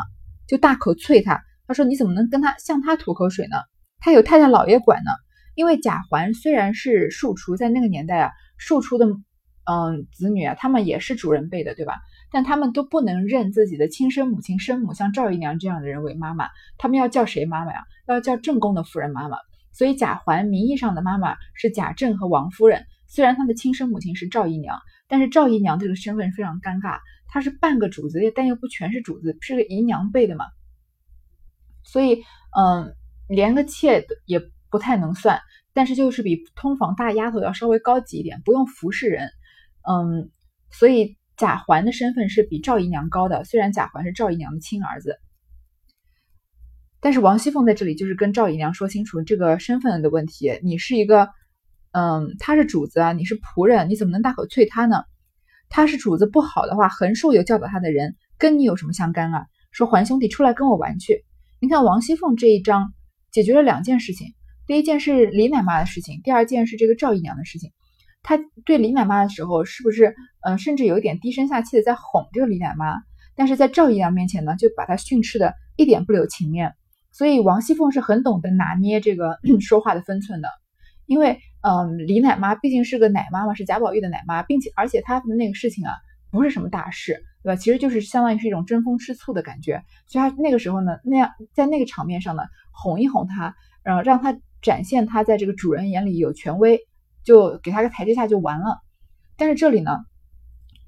[0.47, 1.43] 就大口啐他。
[1.67, 3.58] 他说你怎么能跟他向他吐口水呢？
[3.99, 5.12] 他有太太老爷管呢。
[5.54, 11.93] 因为贾环虽然是庶出，在那个年代啊，庶出的嗯子女啊，他们也是主人辈的，对吧？
[12.32, 16.49] 但他们都不能认自己的亲生母亲生母像赵姨娘这样的人为妈妈，
[16.80, 17.84] 他们要叫谁妈妈呀？
[18.08, 19.38] 要叫正宫的夫人妈妈。
[19.76, 30.45] 所以贾环名义上的妈妈是贾政和王夫人，虽然他的亲生母亲是赵姨娘，但是赵姨娘这个身份非常尴尬，她是半个主子，但又不全是主子，是个姨娘辈的嘛。
[31.84, 32.23] 所以，
[32.58, 32.95] 嗯，
[33.30, 35.39] 连个妾也不太能算，
[35.73, 39.30] 但是就是比通房大丫头要稍微高级一点，不用服侍人。
[39.88, 40.32] 嗯，
[40.71, 41.17] 所以。
[41.36, 45.17] 贾环的身份是比赵姨娘高的，虽然贾环是赵姨娘的亲儿子，
[46.99, 50.60] 但是王熙凤在这里就是跟赵姨娘说清楚这个身份的问题。
[50.62, 51.28] 你是一个，
[51.93, 55.03] 嗯，他是主子啊，你是仆人，你怎么能大口啐他呢？
[55.69, 59.45] 他是主子不好的话，横竖有教导他的人，跟你有什么相干啊？
[59.71, 61.23] 说还兄弟出来跟我玩去。
[61.60, 62.93] 你看王熙凤这一章
[63.32, 64.34] 解决了两件事情，
[64.67, 67.71] 第一件是李奶妈的事情，第二件是这个赵姨娘的事情。
[68.21, 73.01] 他对李奶妈的时候，是不是嗯，甚至有一点低声下气的在哄这个李奶妈？
[73.36, 76.73] 但是在赵姨娘面前呢，就把她训斥的一点不留情面。
[77.12, 80.49] 所以王熙凤是很懂得拿捏这个 说话的分寸的。
[81.06, 85.93] 因为，嗯，李奶妈毕竟是个奶妈嘛，是贾宝玉的奶妈，并且而且她的那个事情啊，
[86.30, 87.56] 不是什么大事，对吧？
[87.56, 89.82] 其实就是相当于是一种争风吃醋的感觉。
[90.08, 96.82] 所以她那个时候呢，那样在那个场面上呢，哄一哄她，然后让她展现她在这个主人眼里有权威，
[97.23, 98.82] 就给她个台阶下就完了。
[99.38, 99.99] 但是这里呢，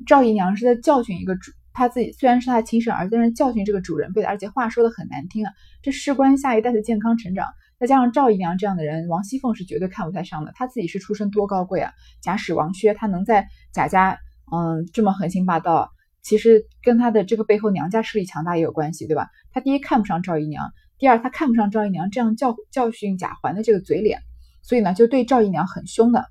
[0.05, 7.47] 赵姨娘是在教训一个主，她自己虽然是她亲生儿子，但是教训这个主人辈的，而且话说的很难听啊，这事关下一代的健康成长。
[7.77, 10.51] 再加上赵姨娘这样的人，王熙凤是绝对看不太上的。
[10.55, 14.17] 她自己是出身多高贵啊，贾史王薛，她能在贾家，
[14.51, 19.27] 嗯，这么横行霸道，其实跟她的这个背后娘家势力强大也有关系，对吧？
[19.51, 24.21] 她第一看不上赵姨娘，第二她看不上赵姨娘这样教教训贾环的这个嘴脸，
[24.61, 26.25] 所以呢，就对赵姨娘很凶的。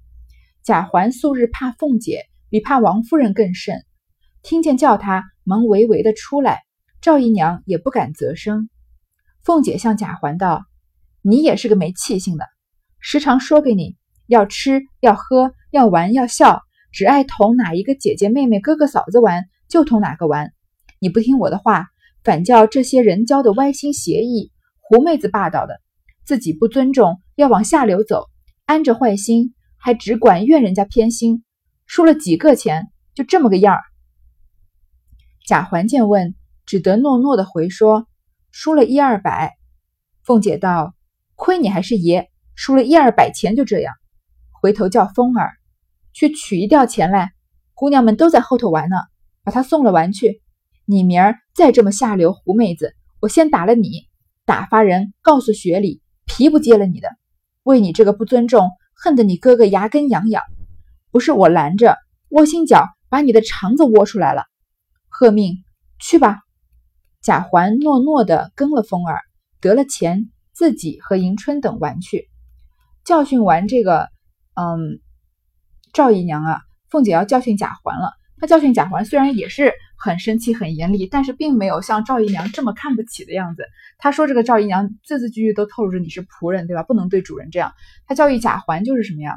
[0.62, 3.85] 贾环素日怕凤姐，比怕王夫人更甚，
[4.42, 6.62] 听见叫他，忙唯唯的出来，
[7.02, 8.70] 赵姨娘也不敢啧声。
[9.42, 10.64] 凤姐向贾环道。
[11.26, 12.44] 你也是个没气性的，
[13.00, 16.60] 时常说给你要吃要喝要玩要笑，
[16.92, 20.52] 只爱同哪一个姐姐妹妹哥哥嫂子玩就同哪个玩。
[20.98, 21.87] 你不听我的话，
[22.22, 25.80] 反叫这些人教的歪心邪意、狐妹子霸道的，
[26.26, 28.26] 自己不尊重要往下流走，
[28.66, 31.42] 安着坏心，还只管怨人家偏心，
[31.87, 33.80] 输了几个钱就这么个样儿。
[35.46, 36.34] 贾环见问，
[36.66, 38.06] 只得诺诺的回说
[38.52, 39.54] 输了一二百。
[40.22, 40.94] 凤姐道。
[41.36, 43.94] 亏你还是爷，输了一二百钱就这样。
[44.52, 45.52] 回头叫风儿
[46.12, 47.32] 去取一吊钱来，
[47.74, 48.96] 姑娘们都在后头玩呢，
[49.42, 50.40] 把他送了玩去。
[50.86, 54.06] 你明儿再这么下流狐妹子，我先打了你，
[54.44, 57.08] 打发人告诉雪里，皮不接了你的。
[57.62, 60.42] 为你这个不尊重，恨得你哥哥牙根痒痒。
[61.10, 61.96] 不是我拦着，
[62.28, 64.44] 窝心脚把你的肠子窝出来了。
[65.08, 65.64] 贺命
[65.98, 66.40] 去吧。
[67.22, 69.20] 贾环诺诺的跟了风儿，
[69.60, 70.30] 得了钱。
[70.54, 72.28] 自己和迎春等玩去，
[73.04, 74.08] 教训完这个，
[74.54, 75.00] 嗯，
[75.92, 78.12] 赵姨娘啊，凤姐要教训贾环了。
[78.38, 83.64] 她教训贾环虽然也是很生气、很严厉，但是并没有像赵姨娘这么看不起的样子。
[83.98, 86.84] 她说这个赵姨娘字字句句都透露着你是仆人，对吧？
[86.84, 87.72] 不能对主人这样。
[88.06, 89.36] 她教育贾环就是什么呀？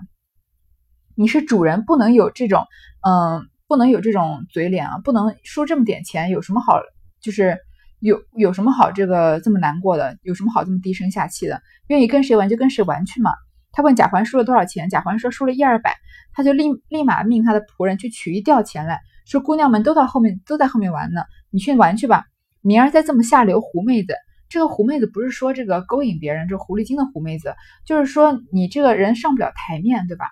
[1.16, 2.66] 你是主人，不能有这种，
[3.02, 6.80] 嗯，不能有这种嘴脸啊，不能输这么点钱，有什么好，
[7.22, 7.58] 就是。
[8.00, 10.18] 有有什么好这个这么难过的？
[10.22, 11.62] 有什么好这么低声下气的？
[11.88, 13.32] 愿意跟谁玩就跟谁玩去嘛。
[13.72, 15.96] 他问贾环输了多少钱，贾环说输了一二百，
[16.34, 22.26] 他就立立马命他的仆人去取一吊钱来说，姑娘们都到后面都在后面玩呢，你去玩去吧。
[22.62, 24.14] 明儿再这么下流狐妹子，
[24.48, 27.56] 这个狐妹子不是说这个勾引别人，这狐狸精的狐妹子，
[27.86, 30.28] 就是说你这个人上不了台面，对吧？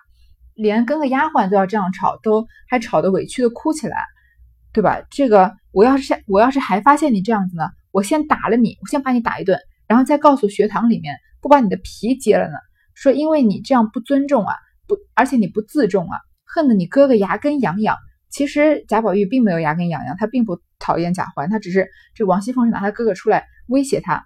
[0.54, 3.96] 连跟个丫鬟都要这样吵，都还吵得委屈的哭起来。
[4.72, 5.00] 对吧？
[5.08, 12.54] 这个我要是我要是还发现你这样子呢，我先打了你，我先把你打一顿，然后再告诉学堂里面不把你的皮揭了呢。
[12.94, 14.54] 说因为你这样不尊重啊，
[14.88, 17.94] 不，而且你不自重啊，恨得你哥哥牙根痒痒。
[18.30, 24.24] 其实贾宝玉并没有牙根痒痒，他并不讨厌贾环，他只是这王熙凤是拿他哥哥出来威胁他，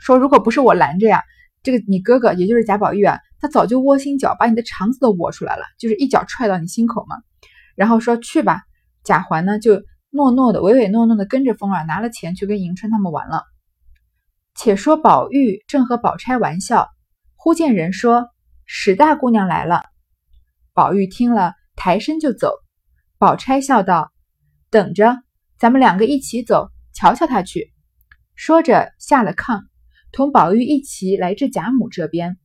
[0.00, 1.22] 说如果不是我拦着呀，
[1.62, 7.14] 这个你哥哥也就是贾宝玉啊，他早就窝心脚把你的肠子都窝出来了，就是一脚踹到你心口嘛。
[7.76, 8.62] 然后说去吧。
[9.04, 13.44] 贾环呢，就诺诺的、唯唯诺诺的跟着风儿，拿了钱去跟迎春他们玩了。
[14.54, 16.88] 且说宝玉正和宝钗玩笑，
[17.36, 18.28] 忽见人说
[18.66, 19.82] ：“史大姑娘来了。”
[20.72, 22.52] 宝玉听了，抬身就走。
[23.18, 24.10] 宝钗笑道
[24.70, 25.16] ：“等着，
[25.58, 27.72] 咱们两个一起走，瞧瞧她去。”
[28.34, 29.62] 说着下了炕，
[30.10, 32.38] 同宝玉一起来至贾母这边。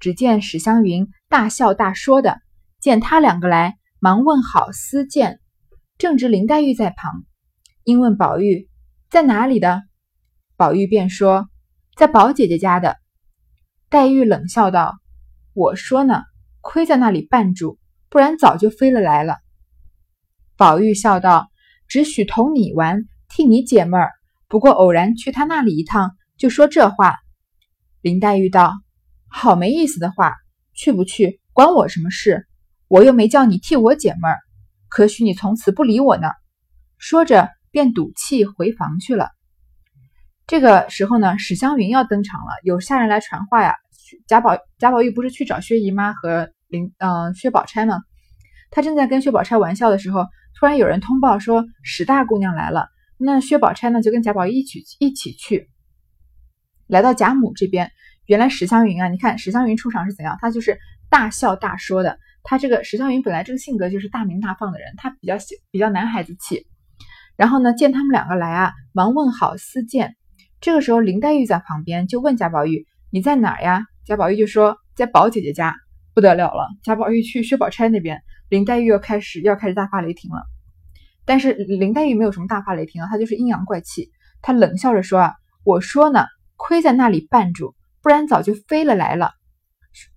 [0.00, 2.40] 只见史湘云大笑大说的，
[2.80, 5.38] 见他两个来，忙问好私见。
[6.02, 7.24] 正值林黛玉在旁，
[7.84, 8.68] 因问宝玉
[9.08, 9.84] 在哪里的，
[10.56, 11.48] 宝玉便说
[11.94, 12.96] 在宝姐姐家的。
[13.88, 14.98] 黛玉冷笑道
[15.54, 16.24] ：“我说呢，
[16.60, 19.36] 亏在那里绊住，不然早就飞了来了。”
[20.58, 21.52] 宝玉笑道
[21.86, 24.10] ：“只许同你玩，替你解闷儿。
[24.48, 27.14] 不过偶然去他那里一趟，就说这话。”
[28.02, 28.72] 林黛玉道
[29.30, 30.34] ：“好没意思的话，
[30.74, 32.48] 去不去关我什么事？
[32.88, 34.40] 我又没叫你替我解闷儿。”
[34.92, 36.28] 可许你从此不理我呢？
[36.98, 39.30] 说着，便赌气回房去了。
[40.46, 43.74] 这个时候呢，史湘云要登场了，有下人来传话呀。
[44.26, 48.02] 贾宝贾宝玉不是去找薛姨妈和林嗯薛宝钗吗？
[48.70, 50.26] 他正在跟薛宝钗玩笑的时候，
[50.60, 52.86] 突然有人通报说史大姑娘来了。
[53.16, 55.70] 那薛宝钗呢，就跟贾宝玉一起一起去，
[56.86, 57.90] 来到贾母这边。
[58.26, 60.36] 原来史湘云啊，你看史湘云出场是怎样？
[60.38, 60.78] 她就是
[61.08, 62.18] 大笑大说的。
[62.42, 66.66] 他这个史湘云本来这个性格就是大明大放的人，他比较喜比较男孩子气。
[67.36, 70.16] 然后呢，见他们两个来啊，忙问好私见。
[70.60, 75.74] 这个时候，林黛玉在旁边就问贾宝玉：“你在哪儿呀？”贾宝玉就说：“在宝姐姐家。”
[76.14, 80.42] 不得了了，贾宝玉去薛宝钗那边，林黛玉又开始要开始大发雷霆了。
[81.24, 84.10] 但是林黛玉没有什么大发雷霆啊，她就是阴阳怪气，
[84.42, 85.32] 她冷笑着说：“啊，
[85.64, 86.26] 我说呢，
[86.56, 89.30] 亏在那里绊住，不然早就飞了来了。”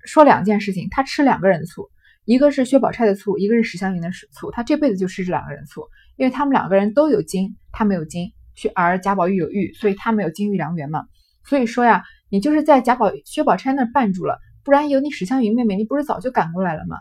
[0.05, 1.89] 说两件事情，她吃两个人的醋，
[2.25, 11.05] 一个是薛宝钗的醋，一个是史湘云的醋，她这辈子就吃这两个人醋，因为他们两个人都有金，她没有金，薛而贾宝玉有玉，所以他没有金玉良缘嘛。
[11.43, 14.39] 所以说呀，你就是在贾宝薛宝钗那绊住了。
[14.63, 16.97] 不然有你史湘云妹妹，你不是早就赶过来了吗？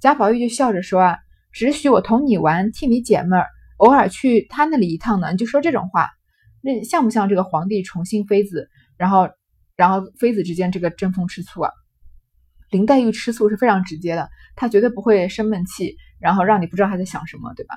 [0.00, 1.18] 贾宝玉就笑着说啊，
[1.52, 3.46] 只许我同你玩，替你解闷儿，
[3.76, 6.08] 偶尔去他那里一趟呢，你就说这种话，
[6.62, 9.28] 那像不像这个皇帝宠幸妃子，然后
[9.76, 11.70] 然后妃子之间这个争风吃醋啊？
[12.74, 17.76] 林黛玉吃醋是非常直接的，她绝对不会生闷气，然后让你不知道她在想什么，对吧？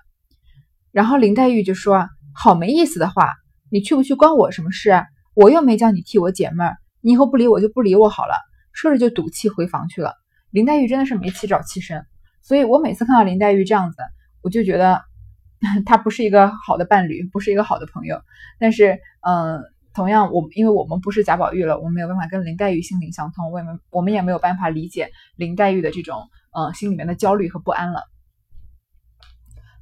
[0.91, 3.29] 然后林黛玉就说啊，好没意思的话，
[3.69, 5.05] 你去不去关我什么事啊？
[5.35, 8.33] 我又没叫你替我解闷儿，你以后不理我就不理我好了。
[8.73, 10.15] 说着就赌气回房去了。
[10.49, 12.03] 林黛玉真的是没气找气生，
[12.41, 13.97] 所以我每次看到林黛玉这样子，
[14.41, 15.03] 我就觉得
[15.85, 18.19] 她不是一个好的伴侣，不是一个好的朋友。
[18.59, 19.61] 但是，嗯，
[19.97, 28.03] 同样我因为我们不是贾宝玉了，我们没有办法跟林黛玉心灵相通，我们我们也没有办法理解林黛玉的这种嗯心里面的焦虑和不安了。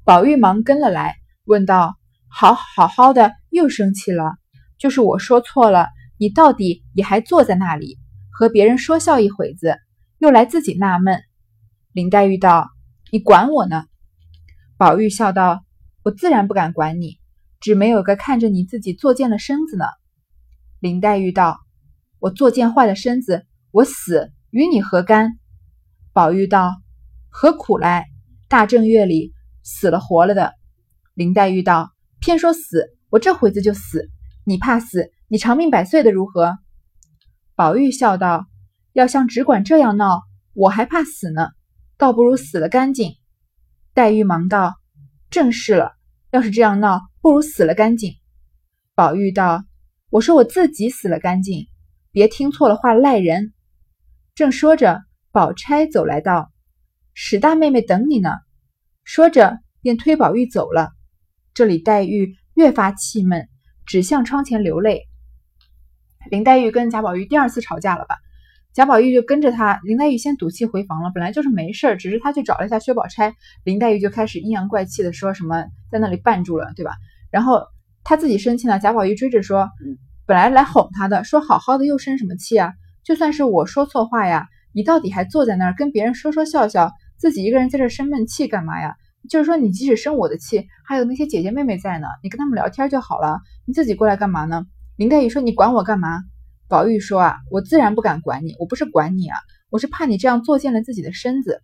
[0.04, 1.98] 宝玉忙跟了来，问道
[2.32, 4.36] ：“好好好的又生气了？
[4.78, 7.98] 就是我说错了，你到底也还坐在那里？”
[8.32, 9.76] 和别人说笑一会子，
[10.16, 11.20] 又来自己纳闷。
[11.92, 12.70] 林黛玉道
[13.12, 13.84] ：“你管我呢？”
[14.78, 15.62] 宝玉笑道
[16.04, 17.18] ：“我自然不敢管你，
[17.60, 19.84] 只没有个看着你自己作贱了身子呢。”
[20.78, 21.58] 林黛玉道
[22.20, 25.38] ：“我作贱坏了身子，我死与你何干？”
[26.12, 26.74] 宝玉道
[27.30, 28.06] ：“何苦来？
[28.48, 30.52] 大正月里死了活了的。”
[31.14, 34.10] 林黛玉道：“偏说死，我这会子就死。
[34.44, 36.58] 你怕死，你长命百岁的如何？”
[37.56, 38.46] 宝玉笑道
[38.92, 41.48] ：“要像只管这样闹，我还怕死呢，
[41.96, 43.14] 倒不如死了干净。”
[43.94, 44.74] 黛玉忙道
[45.30, 45.92] ：“正是了，
[46.30, 48.14] 要是这样闹，不如死了干净。”
[48.94, 49.64] 宝玉道
[50.16, 51.66] ：“我说我自己死了干净，
[52.10, 53.52] 别听错了话赖人。”
[54.34, 56.50] 正说着，宝钗走来道
[57.12, 58.30] ：“史大妹妹等你呢。”
[59.04, 60.90] 说着便推宝玉走了。
[61.52, 63.46] 这里黛玉越发气闷，
[63.84, 65.02] 只向窗前流泪。
[66.30, 68.16] 林黛玉跟贾宝玉第二次吵架了吧？
[68.72, 71.10] 贾宝玉就跟着他，林黛玉先赌气回房了。
[71.14, 76.92] 本来就是没事儿，只是他去找了一下薛宝钗，林黛玉就开始阴阳怪气的说什么在那里绊住了，对吧？
[77.30, 77.66] 然后
[78.02, 79.68] 他自己生气了，贾宝玉追着说，
[80.26, 82.72] 本来来哄他的，说好好的又生什么气啊？
[83.04, 88.96] 就算是我说错话呀，你到底还坐在那儿跟别人说说笑笑，自己一个人在这生闷气干嘛呀？
[89.30, 94.66] 就是说你即使生我的气，还有那些姐姐妹妹在呢，你跟他们聊天就好了，你自己过来干嘛呢？
[94.96, 96.22] 林黛玉说：“你管我干嘛？”
[96.68, 99.36] 宝玉说：“啊，我自然不敢管你，我不是管你啊，
[99.70, 101.60] 我是怕你这样作践了自己的身子。”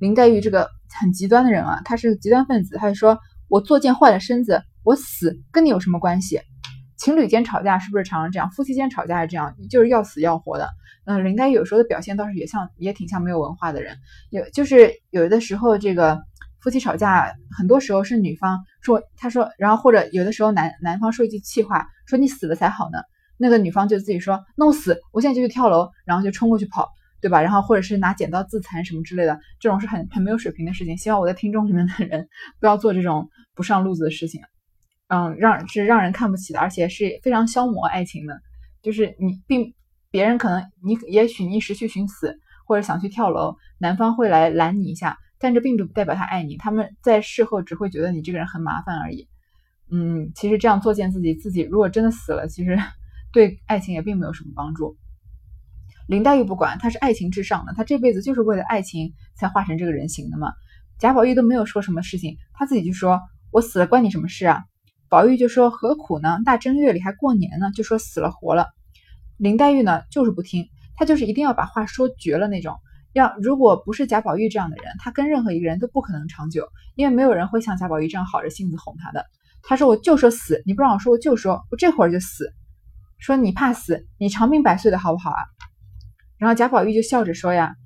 [0.00, 0.70] 林黛玉这个
[1.00, 3.18] 很极端的人啊，她是极端分子，她就说
[3.48, 6.40] ：“我作践坏了身子，我死跟你有什么关系？”
[7.04, 8.50] 情侣间吵架是不是常常这样？
[8.50, 10.70] 夫妻间吵架是这样，就是要死要活的。
[11.04, 13.98] 嗯，林黛玉有时候的表现倒是也像，也挺像没有文化的人。
[14.30, 16.22] 有就是有的时候这个。
[16.60, 23.00] 夫妻吵架，很多时候是女方说，他说，然后或者有的时候男男方说一句气话，说你死了才好呢，
[23.36, 26.88] 那个女方就自己说，那我死，我现在就去跳楼，然后就冲过去跑，
[27.20, 27.42] 对吧？
[27.42, 30.96] 然后或者是拿剪刀自残什么之类的，这种是很很没有水平的事情。
[30.96, 32.28] 希望我在听众里面的人
[32.60, 34.40] 不要做这种不上路子的事情，
[35.14, 38.40] 嗯，让是让人看不起的，而且是非常消磨爱情的。
[38.82, 39.72] 就是你并
[40.10, 45.16] 别人可能你也许你一时去寻死，或者想去跳楼，男方会来拦你一下。
[45.38, 49.28] 但这并不代表他爱你，他们在事后只会觉得你这个人很麻烦而已。
[49.90, 52.76] 嗯，其实这样作践自己，自己如果真的死了，其实
[53.32, 54.96] 对爱情也并没有什么帮助。
[56.08, 60.52] 林黛玉不管，她是爱情至上的，她这辈子就是为了爱情才化成这个人形的嘛。
[60.98, 64.64] 贾宝玉都没有说什么事情，他自己就说：“我死了关你什么事啊？”
[65.14, 66.40] 宝玉就说：“何苦呢？
[66.44, 68.66] 大正月里还过年呢，就说死了活了。”
[69.38, 72.74] 林黛玉呢，就是不听，她就是一定要把话说绝了那种。
[73.12, 79.24] 要如果不是贾宝玉这样的人，她跟任何一个人都不可能长久，因为没有人会像贾宝玉这样好着性子哄她的。
[79.62, 82.52] 她说：“我就说死，你不让我说，我就说，我这会儿就死。
[83.20, 85.38] 说你怕死，你长命百岁的好不好啊？”
[86.38, 87.76] 然后贾宝玉就笑着说：“呀，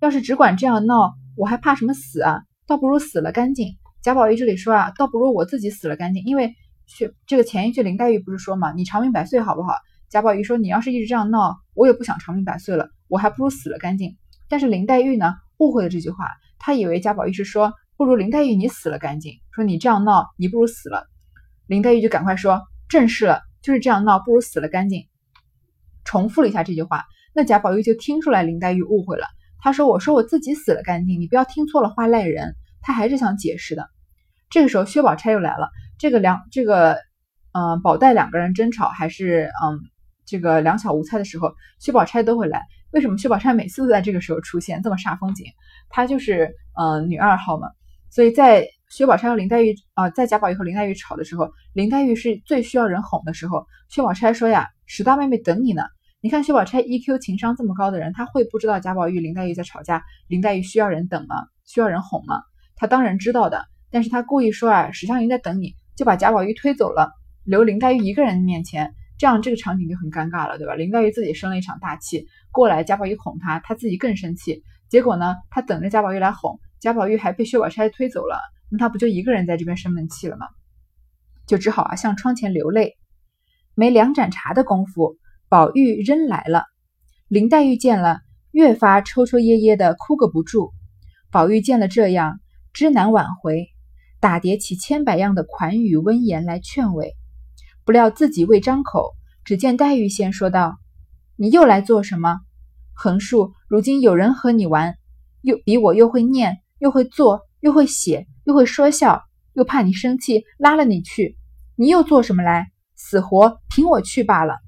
[0.00, 2.42] 要是只管这样闹，我还怕什么死啊？
[2.66, 3.68] 倒不如死了干净。”
[4.02, 6.56] 贾宝玉这里说啊，倒不如我自己死了干净，因为
[6.86, 9.74] 去这个前一句林黛玉不是说嘛，你长命百岁好不好？
[10.08, 14.16] 贾宝玉说：“你要是一直这样闹，我也不想长命百岁了，我还不如死了干净。”
[14.48, 16.26] 但是林黛玉呢误会了这句话，
[16.58, 21.06] 她以为贾宝玉是说不如林黛玉你死了干净，说你这样闹，你不如死了。
[21.66, 25.06] 林黛玉就赶快说正是了，就是这样闹，不如死了干净。
[26.04, 27.04] 重复了一下这句话，
[27.34, 29.26] 那贾宝玉就听出来林黛玉误会了。
[29.60, 33.88] 他说：“我说我自己死了干净，你不要听错了话赖人。”他还是想解释的。
[34.50, 35.70] 这个时候，薛宝钗又来了。
[36.02, 36.98] 这个两这个，
[37.52, 39.78] 嗯，宝黛两个人争吵，还是嗯，
[40.26, 42.60] 这个两小无猜的时候，薛宝钗都会来。
[42.90, 45.46] 为什么薛宝钗每次都在这个时候出现，这么煞风景？
[45.88, 47.68] 她就是嗯女二号嘛。
[48.10, 53.64] 所以在薛宝钗和林黛玉啊，在贾宝玉和林黛玉吵的时候，林黛玉是最需要人哄的时候。
[53.88, 55.84] 薛宝钗说呀：“史大妹妹等你呢。”
[56.20, 61.36] 你看薛宝钗 EQ 情商这么高的人，她会不知道贾宝玉、林黛玉在吵架，林黛玉需要人等吗？
[61.64, 62.42] 需要人哄吗？
[62.74, 67.12] 她当然知道的，但是她故意说啊，史湘云在等你，就把贾宝玉推走了，
[67.44, 70.74] 留林黛玉一个人面前，这样这个场景就很尴尬了，对吧？
[70.74, 80.48] 林黛玉自己生了一场大气，过来贾宝玉哄她，她自己更生气，结果呢，她等着贾宝玉来哄，贾宝玉还被薛宝钗推走了，那她不就一个人在这边生闷气了吗？
[81.46, 82.96] 就只好啊向窗前流泪，
[83.76, 85.16] 没两盏茶的功夫。
[85.48, 86.64] 宝玉仍来了，
[87.28, 90.72] 林黛玉见了，越发抽抽噎噎的哭个不住。
[91.30, 92.40] 宝玉见了这样，
[92.72, 93.68] 知难挽回，
[94.22, 97.16] 打叠起千百样的款语温言来劝慰，
[97.84, 100.78] 不料自己未张口，只见黛玉先说道
[101.34, 102.38] ：“你又来做什么？
[102.94, 104.94] 横竖如今有人和你玩，
[105.40, 111.36] 又比我又会念，又会做，又会写，又会说笑，又怕你生气，拉了你去，
[111.74, 112.70] 你又做什么来？
[112.94, 114.60] 死活凭我去罢了。”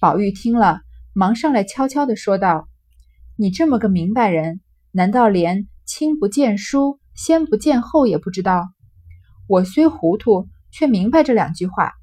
[0.00, 0.80] 宝玉听了，
[1.12, 2.70] 忙上来悄悄地说道
[3.36, 8.68] ：“你这么个明白人，难道连亲不见书，先不见后也不知道？
[9.48, 11.94] 我虽糊涂，却明白这两句话。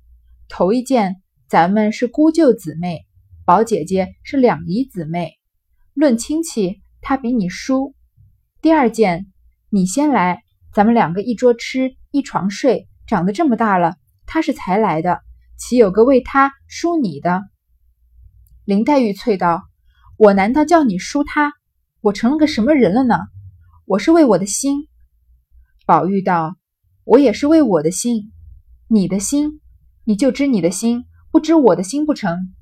[0.49, 3.05] 头一件，咱们是姑舅姊妹，
[3.45, 5.34] 宝姐姐是两姨姊妹，
[5.93, 7.93] 论亲戚，她比你叔。
[8.59, 9.28] 第二件，
[9.70, 10.41] 你先来，
[10.74, 15.22] 咱们两个一桌吃，一床睡，长得这么大了，她是才来的，
[15.57, 17.43] 岂有个为她输你的？”
[18.66, 19.61] 林黛玉啐道
[20.18, 21.53] ：“我难道叫你输他？
[22.01, 23.16] 我成了个什么人了呢？
[23.86, 24.88] 我是为我的心。”
[25.86, 26.55] 宝玉道
[27.03, 28.31] ：“我也是为我的心。
[28.88, 29.59] 你的心，
[30.05, 32.53] 你就知你的心，不知我的心不成？”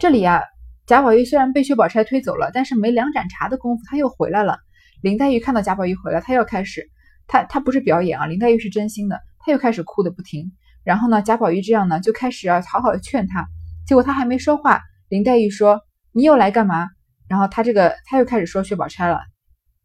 [0.00, 0.42] 这里啊，
[0.84, 4.58] 贾宝玉虽然被薛宝钗推走了，但是没两盏茶的功夫，他又回来了。
[5.00, 6.90] 林黛玉看到贾宝玉回来，她又开始，
[7.28, 10.52] 她她不是表演啊，林黛玉是真心的，她又开始哭的不停。
[10.82, 13.46] 然后呢，贾宝玉这样呢，就开始要好好的劝她。
[13.86, 16.88] 结果他还没说话，林黛玉说：“你又来干嘛？”
[17.28, 19.20] 然后他这个他又开始说薛宝钗了，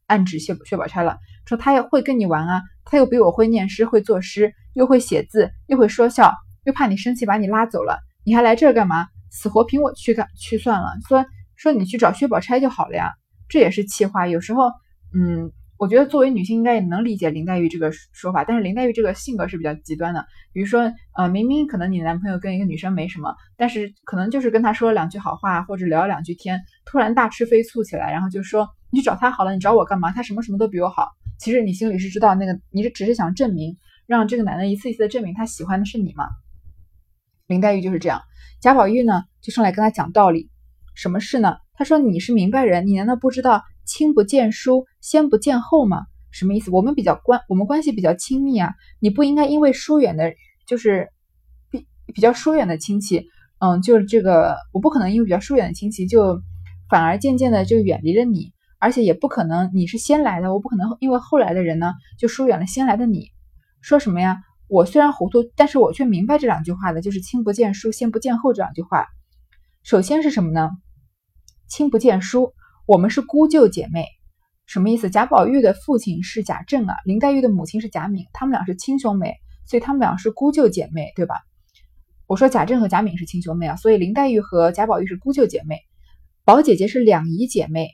[0.07, 6.33] 暗指薛薛宝钗了，说他也会跟你玩啊，他又比我会念诗，会作诗，又会写字，又会说笑，
[6.65, 9.07] 又怕你生气把你拉走了，你还来这儿干嘛？
[9.29, 11.25] 死活凭我去干去算了，说
[11.55, 13.13] 说你去找薛宝钗就好了呀，
[13.49, 14.27] 这也是气话。
[14.27, 14.69] 有时候，
[15.13, 15.51] 嗯。
[15.81, 20.23] 我觉得作为女性应该也能理解林黛玉这个说法，但是林黛玉这个性格是比较极端的。
[20.53, 30.11] 比如说，呃，明明可能你男朋友跟一个女生没什么，但是可能就是跟她说了两句好话或者聊了两句天，突然大吃飞醋起来，然后就说你去找他好了，你找我干嘛？
[30.11, 31.07] 他什么什么都比我好。
[31.41, 33.75] 其实你心里是知道那个，你是只是想证明，
[34.05, 36.25] 让这个男的一次一次的证明他喜欢的是你嘛？
[37.47, 38.21] 林黛玉就是这样。
[38.61, 40.51] 贾宝玉呢，就上来跟他讲道理，
[40.93, 41.57] 什么事呢？
[41.73, 43.63] 他说你是明白人，你难道不知道？
[43.85, 46.05] 亲不见疏，先不见后吗？
[46.29, 46.69] 什么意思？
[46.69, 50.35] 我们比较关，我们关系比较亲密啊，你不应该因为疏远的，
[50.67, 51.09] 就是
[51.71, 53.25] 比比较疏远的亲戚，
[53.57, 56.39] 嗯，就是这个，我不可能因为比较疏远的亲戚就
[56.87, 63.29] 反而渐渐的就远离了你，而且也不可能你是先来的，我不可能因为后来的人呢就疏远了先来的你。
[63.79, 64.39] 说什么呀？
[64.67, 69.05] 我虽然糊涂，但是我却明白这两句话的，就是亲不见疏，先不见后这两句话。
[69.83, 70.71] 首先是什么呢？
[71.69, 72.53] 亲不见疏。
[72.87, 74.07] 我们是姑舅姐妹，
[74.65, 75.09] 什么意思？
[75.09, 79.35] 贾宝玉的父亲是贾政啊，林黛玉的母亲是贾敏，他们俩是亲兄妹，
[79.67, 81.35] 所以他们俩是姑舅姐妹，对吧？
[82.25, 85.79] 我说贾政和贾敏是亲兄妹啊，所以林黛玉和贾宝玉是姑舅姐妹，
[86.45, 87.89] 宝姐姐是两姨姐妹。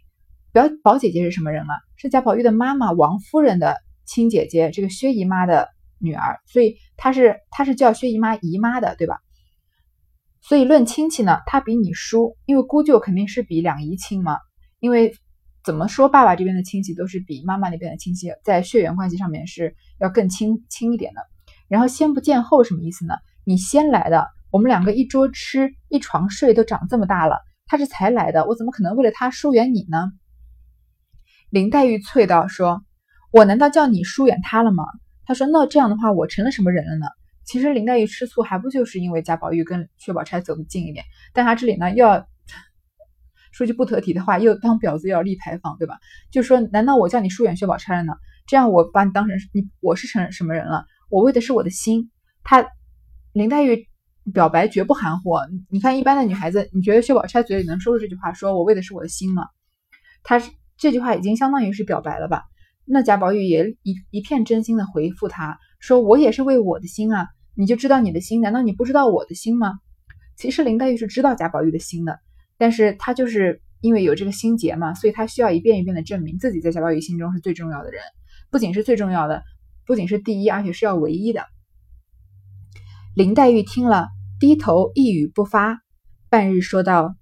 [0.58, 1.74] 表宝姐姐是什么人啊？
[1.98, 3.78] 是贾宝玉的妈妈王夫人的
[4.08, 9.20] 亲姐姐，这个薛姨妈的女儿，所以她是她是叫薛姨妈姨妈的，对吧？
[10.42, 14.40] 所以论亲戚呢，她比你叔，因为姑舅肯定是比两姨亲嘛。
[14.80, 15.14] 因为
[15.64, 21.22] 怎么说，爸爸这边的亲戚都是比妈妈那边的亲戚在血缘关系上面是要更亲亲一点的。
[21.68, 23.14] 然后先不见后什么意思呢？
[23.46, 30.12] 你先来的，我们两个一桌吃一床睡都长这么大了，他是才来的，我怎么可能为了他疏远你呢？
[31.50, 32.84] 林黛玉啐道：“说
[33.32, 34.84] 我难道叫你疏远他了吗？”
[35.26, 37.06] 他说：“那这样的话，我成了什么人了呢？”
[37.46, 42.28] 其实林黛玉吃醋还不就是因为贾宝玉跟薛宝钗走得近一点，但他这里呢又要。
[43.54, 45.98] 说句不得体的话，又当婊子又要立牌坊，对吧？
[46.32, 48.14] 就说，难道我叫你疏远薛宝钗了呢？
[48.46, 50.86] 这样我把你当成你，我是成什么人了？
[51.10, 52.12] 我为的是我的心。
[52.44, 52.68] 他
[53.34, 53.88] 林黛玉
[54.32, 55.32] 表白绝不含糊。
[55.72, 59.48] 你看，一般的女孩子，你觉得薛宝钗嘴里能说出这句话，说我为的是我的心吗？
[60.22, 62.44] 她是这句话已经相当于是表白了吧？
[62.86, 69.74] 那贾宝玉也一一片真心的回复他说：“我也是为我的心啊，你就知道你的心，难道你不知道我的心吗？”
[70.38, 72.20] 其实林黛玉是知道贾宝玉的心的，
[72.58, 78.02] 但是她就是因为有这个心结嘛，所以她需要一遍一遍的证明自己在贾宝玉心中是最重要的人，
[78.50, 79.44] 不仅是最重要的，
[79.86, 81.42] 不仅是第一，而且是要唯一的。
[83.16, 84.08] 林黛玉听了，
[84.40, 85.80] 低头一语不发，
[86.30, 87.16] 半日说道：“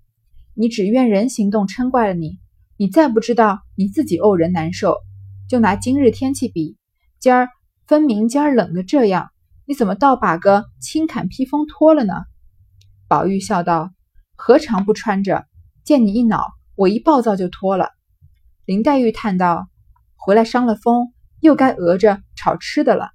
[0.54, 2.38] 你只怨人行动嗔怪了你，
[2.78, 4.98] 你再不知道你自己怄人难受。
[5.48, 6.78] 就拿今日天气比，
[7.20, 7.50] 今儿
[7.88, 9.30] 分明今儿冷的这样，
[9.66, 12.14] 你怎么倒把个轻坎披风脱了呢？”
[13.08, 13.92] 宝玉笑道
[14.36, 15.46] ：“何尝不穿着？
[15.84, 17.92] 见你一恼，我一暴躁就脱了。”
[18.66, 19.70] 林黛玉叹道
[20.18, 23.12] ：“回来伤了风，又该讹着炒吃的了。”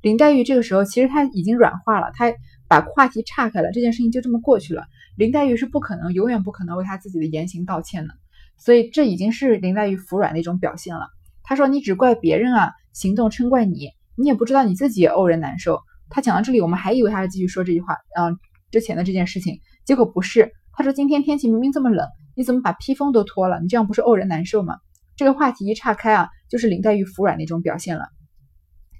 [0.00, 2.32] 林黛玉这个时候其实她已经软化了，她
[2.66, 4.86] 把话题岔开了，这件事情就这么过去了。
[5.16, 8.14] 林黛玉是不可能，永远不可能为她自己的言行道歉的，
[8.58, 11.06] 所以这已经是林黛玉服软的一种表现了。
[11.42, 15.80] 她说：“你只怪别人啊，行动嗔怪你，你也不知道你自己也怄人难受。”
[16.10, 18.36] 她讲到这里，我们还以为她是继续说这句话，嗯，
[18.70, 20.52] 之前的这件事情，结果不是。
[20.72, 22.06] 她说：“今天天气明明这么冷，
[22.36, 23.60] 你怎么把披风都脱了？
[23.60, 24.76] 你这样不是怄人难受吗？”
[25.16, 28.04] 这个话题一岔开啊，就是林黛玉服软的一种表现了。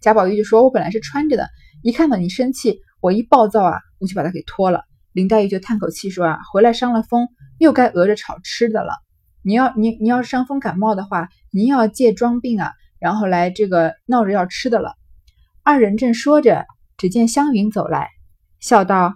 [0.00, 1.48] 贾宝玉就说：“我本来是穿着的，
[1.82, 4.82] 一看到你生气，我一暴躁啊，我就把它给脱了。”
[5.12, 7.28] 林黛玉就叹口气说：“啊，回来伤了风，
[7.58, 8.92] 又该讹着炒吃的了。
[9.48, 14.92] 你要你你要伤风感冒的话，你要借装病啊，然后来这个闹着要吃的了。”
[15.64, 16.66] 二人正说着，
[16.98, 18.10] 只见湘云走来，
[18.60, 19.14] 笑道：“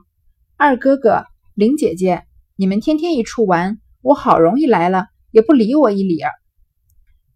[0.57, 2.23] 二哥哥，林姐姐，
[2.57, 6.33] 你们天天一处玩，我好容易来了，也不理我一理儿。”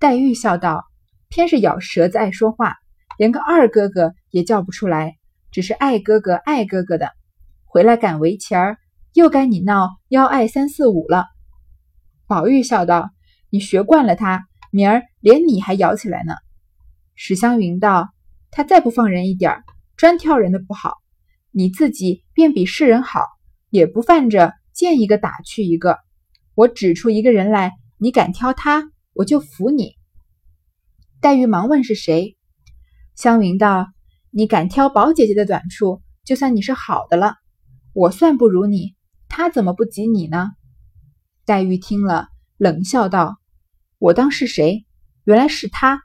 [0.00, 0.86] 黛玉笑道
[1.28, 2.76] ：“偏是咬舌子爱说话。”
[3.18, 5.16] 连个二哥哥也叫不出来，
[5.50, 7.10] 只是爱哥哥爱哥哥的。
[7.66, 8.78] 回来赶围棋儿，
[9.12, 11.26] 又该你闹幺爱三四五了。
[12.26, 13.10] 宝玉笑道
[13.50, 16.34] ：“你学惯了他，明儿连你还咬起来呢。”
[17.14, 18.08] 史湘云道
[18.50, 19.62] ：“他再不放人一点，
[19.96, 20.94] 专挑人的不好。
[21.52, 23.20] 你自己便比世人好，
[23.70, 25.98] 也不犯着见一个打去一个。
[26.54, 29.94] 我指出一个人来，你敢挑他，我就服你。”
[31.22, 32.36] 黛玉忙问是谁。
[33.14, 33.86] 湘云道
[34.30, 37.36] ：“你敢挑宝姐姐的短处，就算你是好的了。
[37.92, 38.96] 我算不如你，
[39.28, 40.50] 她怎么不及你呢？”
[41.46, 42.26] 黛玉听了，
[42.56, 43.38] 冷笑道
[43.98, 44.84] ：“我当是谁？
[45.22, 46.02] 原来是他，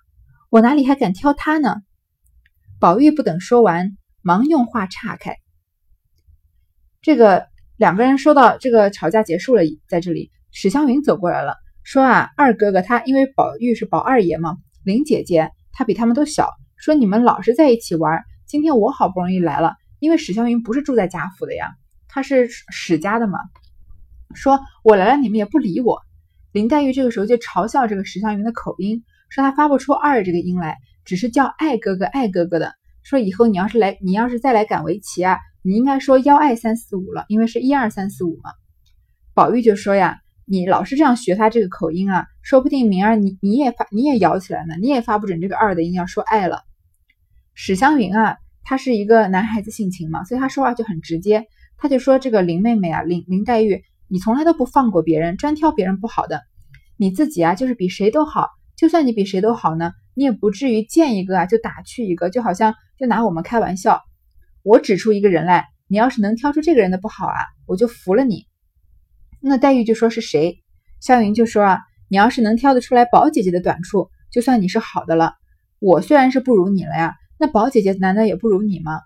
[0.51, 1.77] 我哪里还敢挑他呢？”
[2.79, 5.35] 宝玉不等说完，忙用话岔开。
[7.01, 21.71] 这个两个人说到这个吵架结束了，在这里，史湘云走过来了，说：“啊，二哥哥他因为宝玉是宝二爷嘛，林姐姐她比他们都小。”说你们老是在一起玩，今天我好不容易来了，因为史湘云不是住在贾府的呀，
[22.07, 23.39] 她是史家的嘛。
[24.35, 25.99] 说我来了，你们也不理我。
[26.51, 32.73] 林黛玉这个时候就嘲笑这个史湘云的口音，说她发不出二这个音来，只是叫爱哥哥爱哥哥的。
[33.03, 38.51] 说以后你要是来，你要是再来赶围棋啊，你应该说幺爱三四五了，因为是一二三四五嘛。
[39.33, 46.61] 宝玉就说呀，你老是这样学他这个口音啊，说不定明儿你你也发你也摇起来呢，你也发不准这个二的音，要说爱了。
[47.53, 51.47] 史湘云啊，他是一个男孩子性情嘛，所以他说话就很直接。
[51.77, 56.41] 他就说：“这个林妹妹啊，林林黛玉，你从来都不放过别人，专挑别人不好的。
[56.97, 58.49] 你自己啊，就是比谁都好。
[58.75, 64.01] 就算你比谁都好呢，你也不至于见一个啊就打去一个，就好像就拿我们开玩笑。
[64.63, 68.47] 我指出一个人来，你要是能挑出这个人的不好啊，我就服了你。”
[69.39, 70.61] 那黛玉就说是谁？
[70.99, 75.35] 湘云就说啊：“你要是能挑得出来宝姐姐的短处，就算你是好的了。
[75.79, 78.99] 我虽然是不如你了呀。”那宝姐姐难道也不如你吗？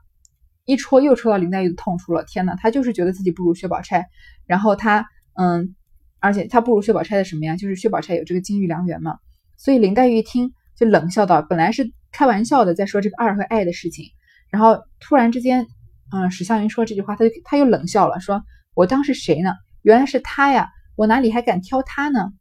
[0.66, 2.24] 一戳又戳到林黛玉的痛处了。
[2.24, 4.08] 天呐，她就是觉得自己不如薛宝钗，
[4.46, 5.76] 然后他，嗯，
[6.20, 7.56] 而且他不如薛宝钗的什么呀？
[7.56, 9.18] 就是薛宝钗有这个金玉良缘嘛。
[9.58, 14.06] 所以林黛玉一听就冷笑道：“本来是开玩笑的，在说这个二和爱的事情，
[14.50, 15.68] 然后突然之间，
[16.12, 18.44] 嗯，史湘云说这句话，他就他又冷笑了，说
[18.74, 19.54] 我当是谁呢？
[19.82, 22.32] 原来是他呀，我哪里还敢挑他呢？”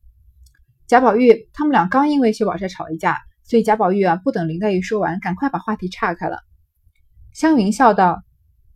[0.86, 3.18] 贾宝玉他们俩刚因为薛宝钗吵一架。
[3.46, 6.38] 所以贾宝玉啊，不等林黛玉说完，赶快把话题岔开了。
[7.34, 8.22] 湘云笑道：“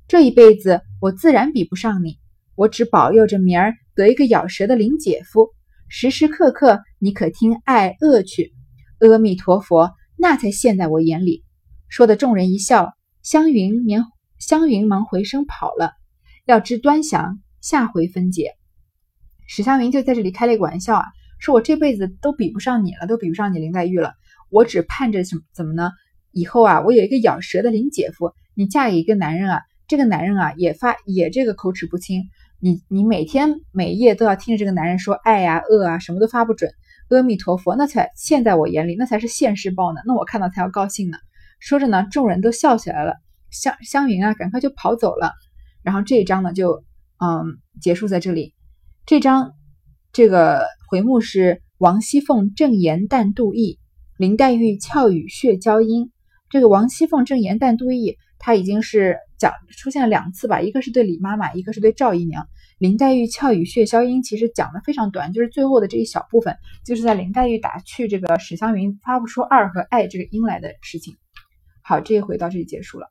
[0.07, 2.19] 这一辈子我自然比不上你，
[2.59, 5.51] 我只保佑着明儿得一个咬舌的林姐夫，
[5.89, 8.53] 时时刻刻你可听爱恶去。
[8.99, 11.45] 阿弥陀佛，那才现在我眼里。”
[11.89, 14.07] 说的众人一笑，湘云忙
[14.41, 15.93] 湘云忙回身跑了。
[16.47, 18.55] 要知端详，下回分解。
[19.47, 21.05] 史湘云就在这里开了一个玩笑啊，
[21.39, 24.15] 说我这辈子都比不上你了，都比不上你林黛玉了。
[24.51, 25.93] 我只盼着什怎么呢？
[26.33, 32.25] 以后啊，我有一个咬舌的林姐夫，你嫁给一个男人啊，这个男人啊也发也这个口齿不清，
[32.61, 36.73] 你你每天每夜都要听着这个男人说爱呀恶啊什么都发不准，
[37.09, 41.19] 阿弥陀佛，那才现在我眼里那才是现世报呢，那我看到才要高兴呢。
[41.61, 43.15] 说着呢，众人都笑起来了，
[43.51, 45.33] 香香云啊赶快就跑走了。
[45.83, 46.83] 然后这一章呢就
[47.19, 48.55] 嗯结束在这里，
[49.07, 49.53] 这章
[50.13, 53.79] 这个回目是王熙凤正言淡度意。
[54.17, 56.11] 林黛玉俏语血娇音，
[56.51, 62.47] 这个王熙凤正言淡度意，她已经是讲出现了两次吧，一个是对李妈妈，一个是对赵姨娘。
[62.79, 71.17] 林黛玉俏语血消音其实讲的非常短，就是最后的这一小部分，就是在林黛玉打趣这个史湘云发不出二和爱这个音来的事情。
[71.83, 73.09] 好，这一回到这里结束了。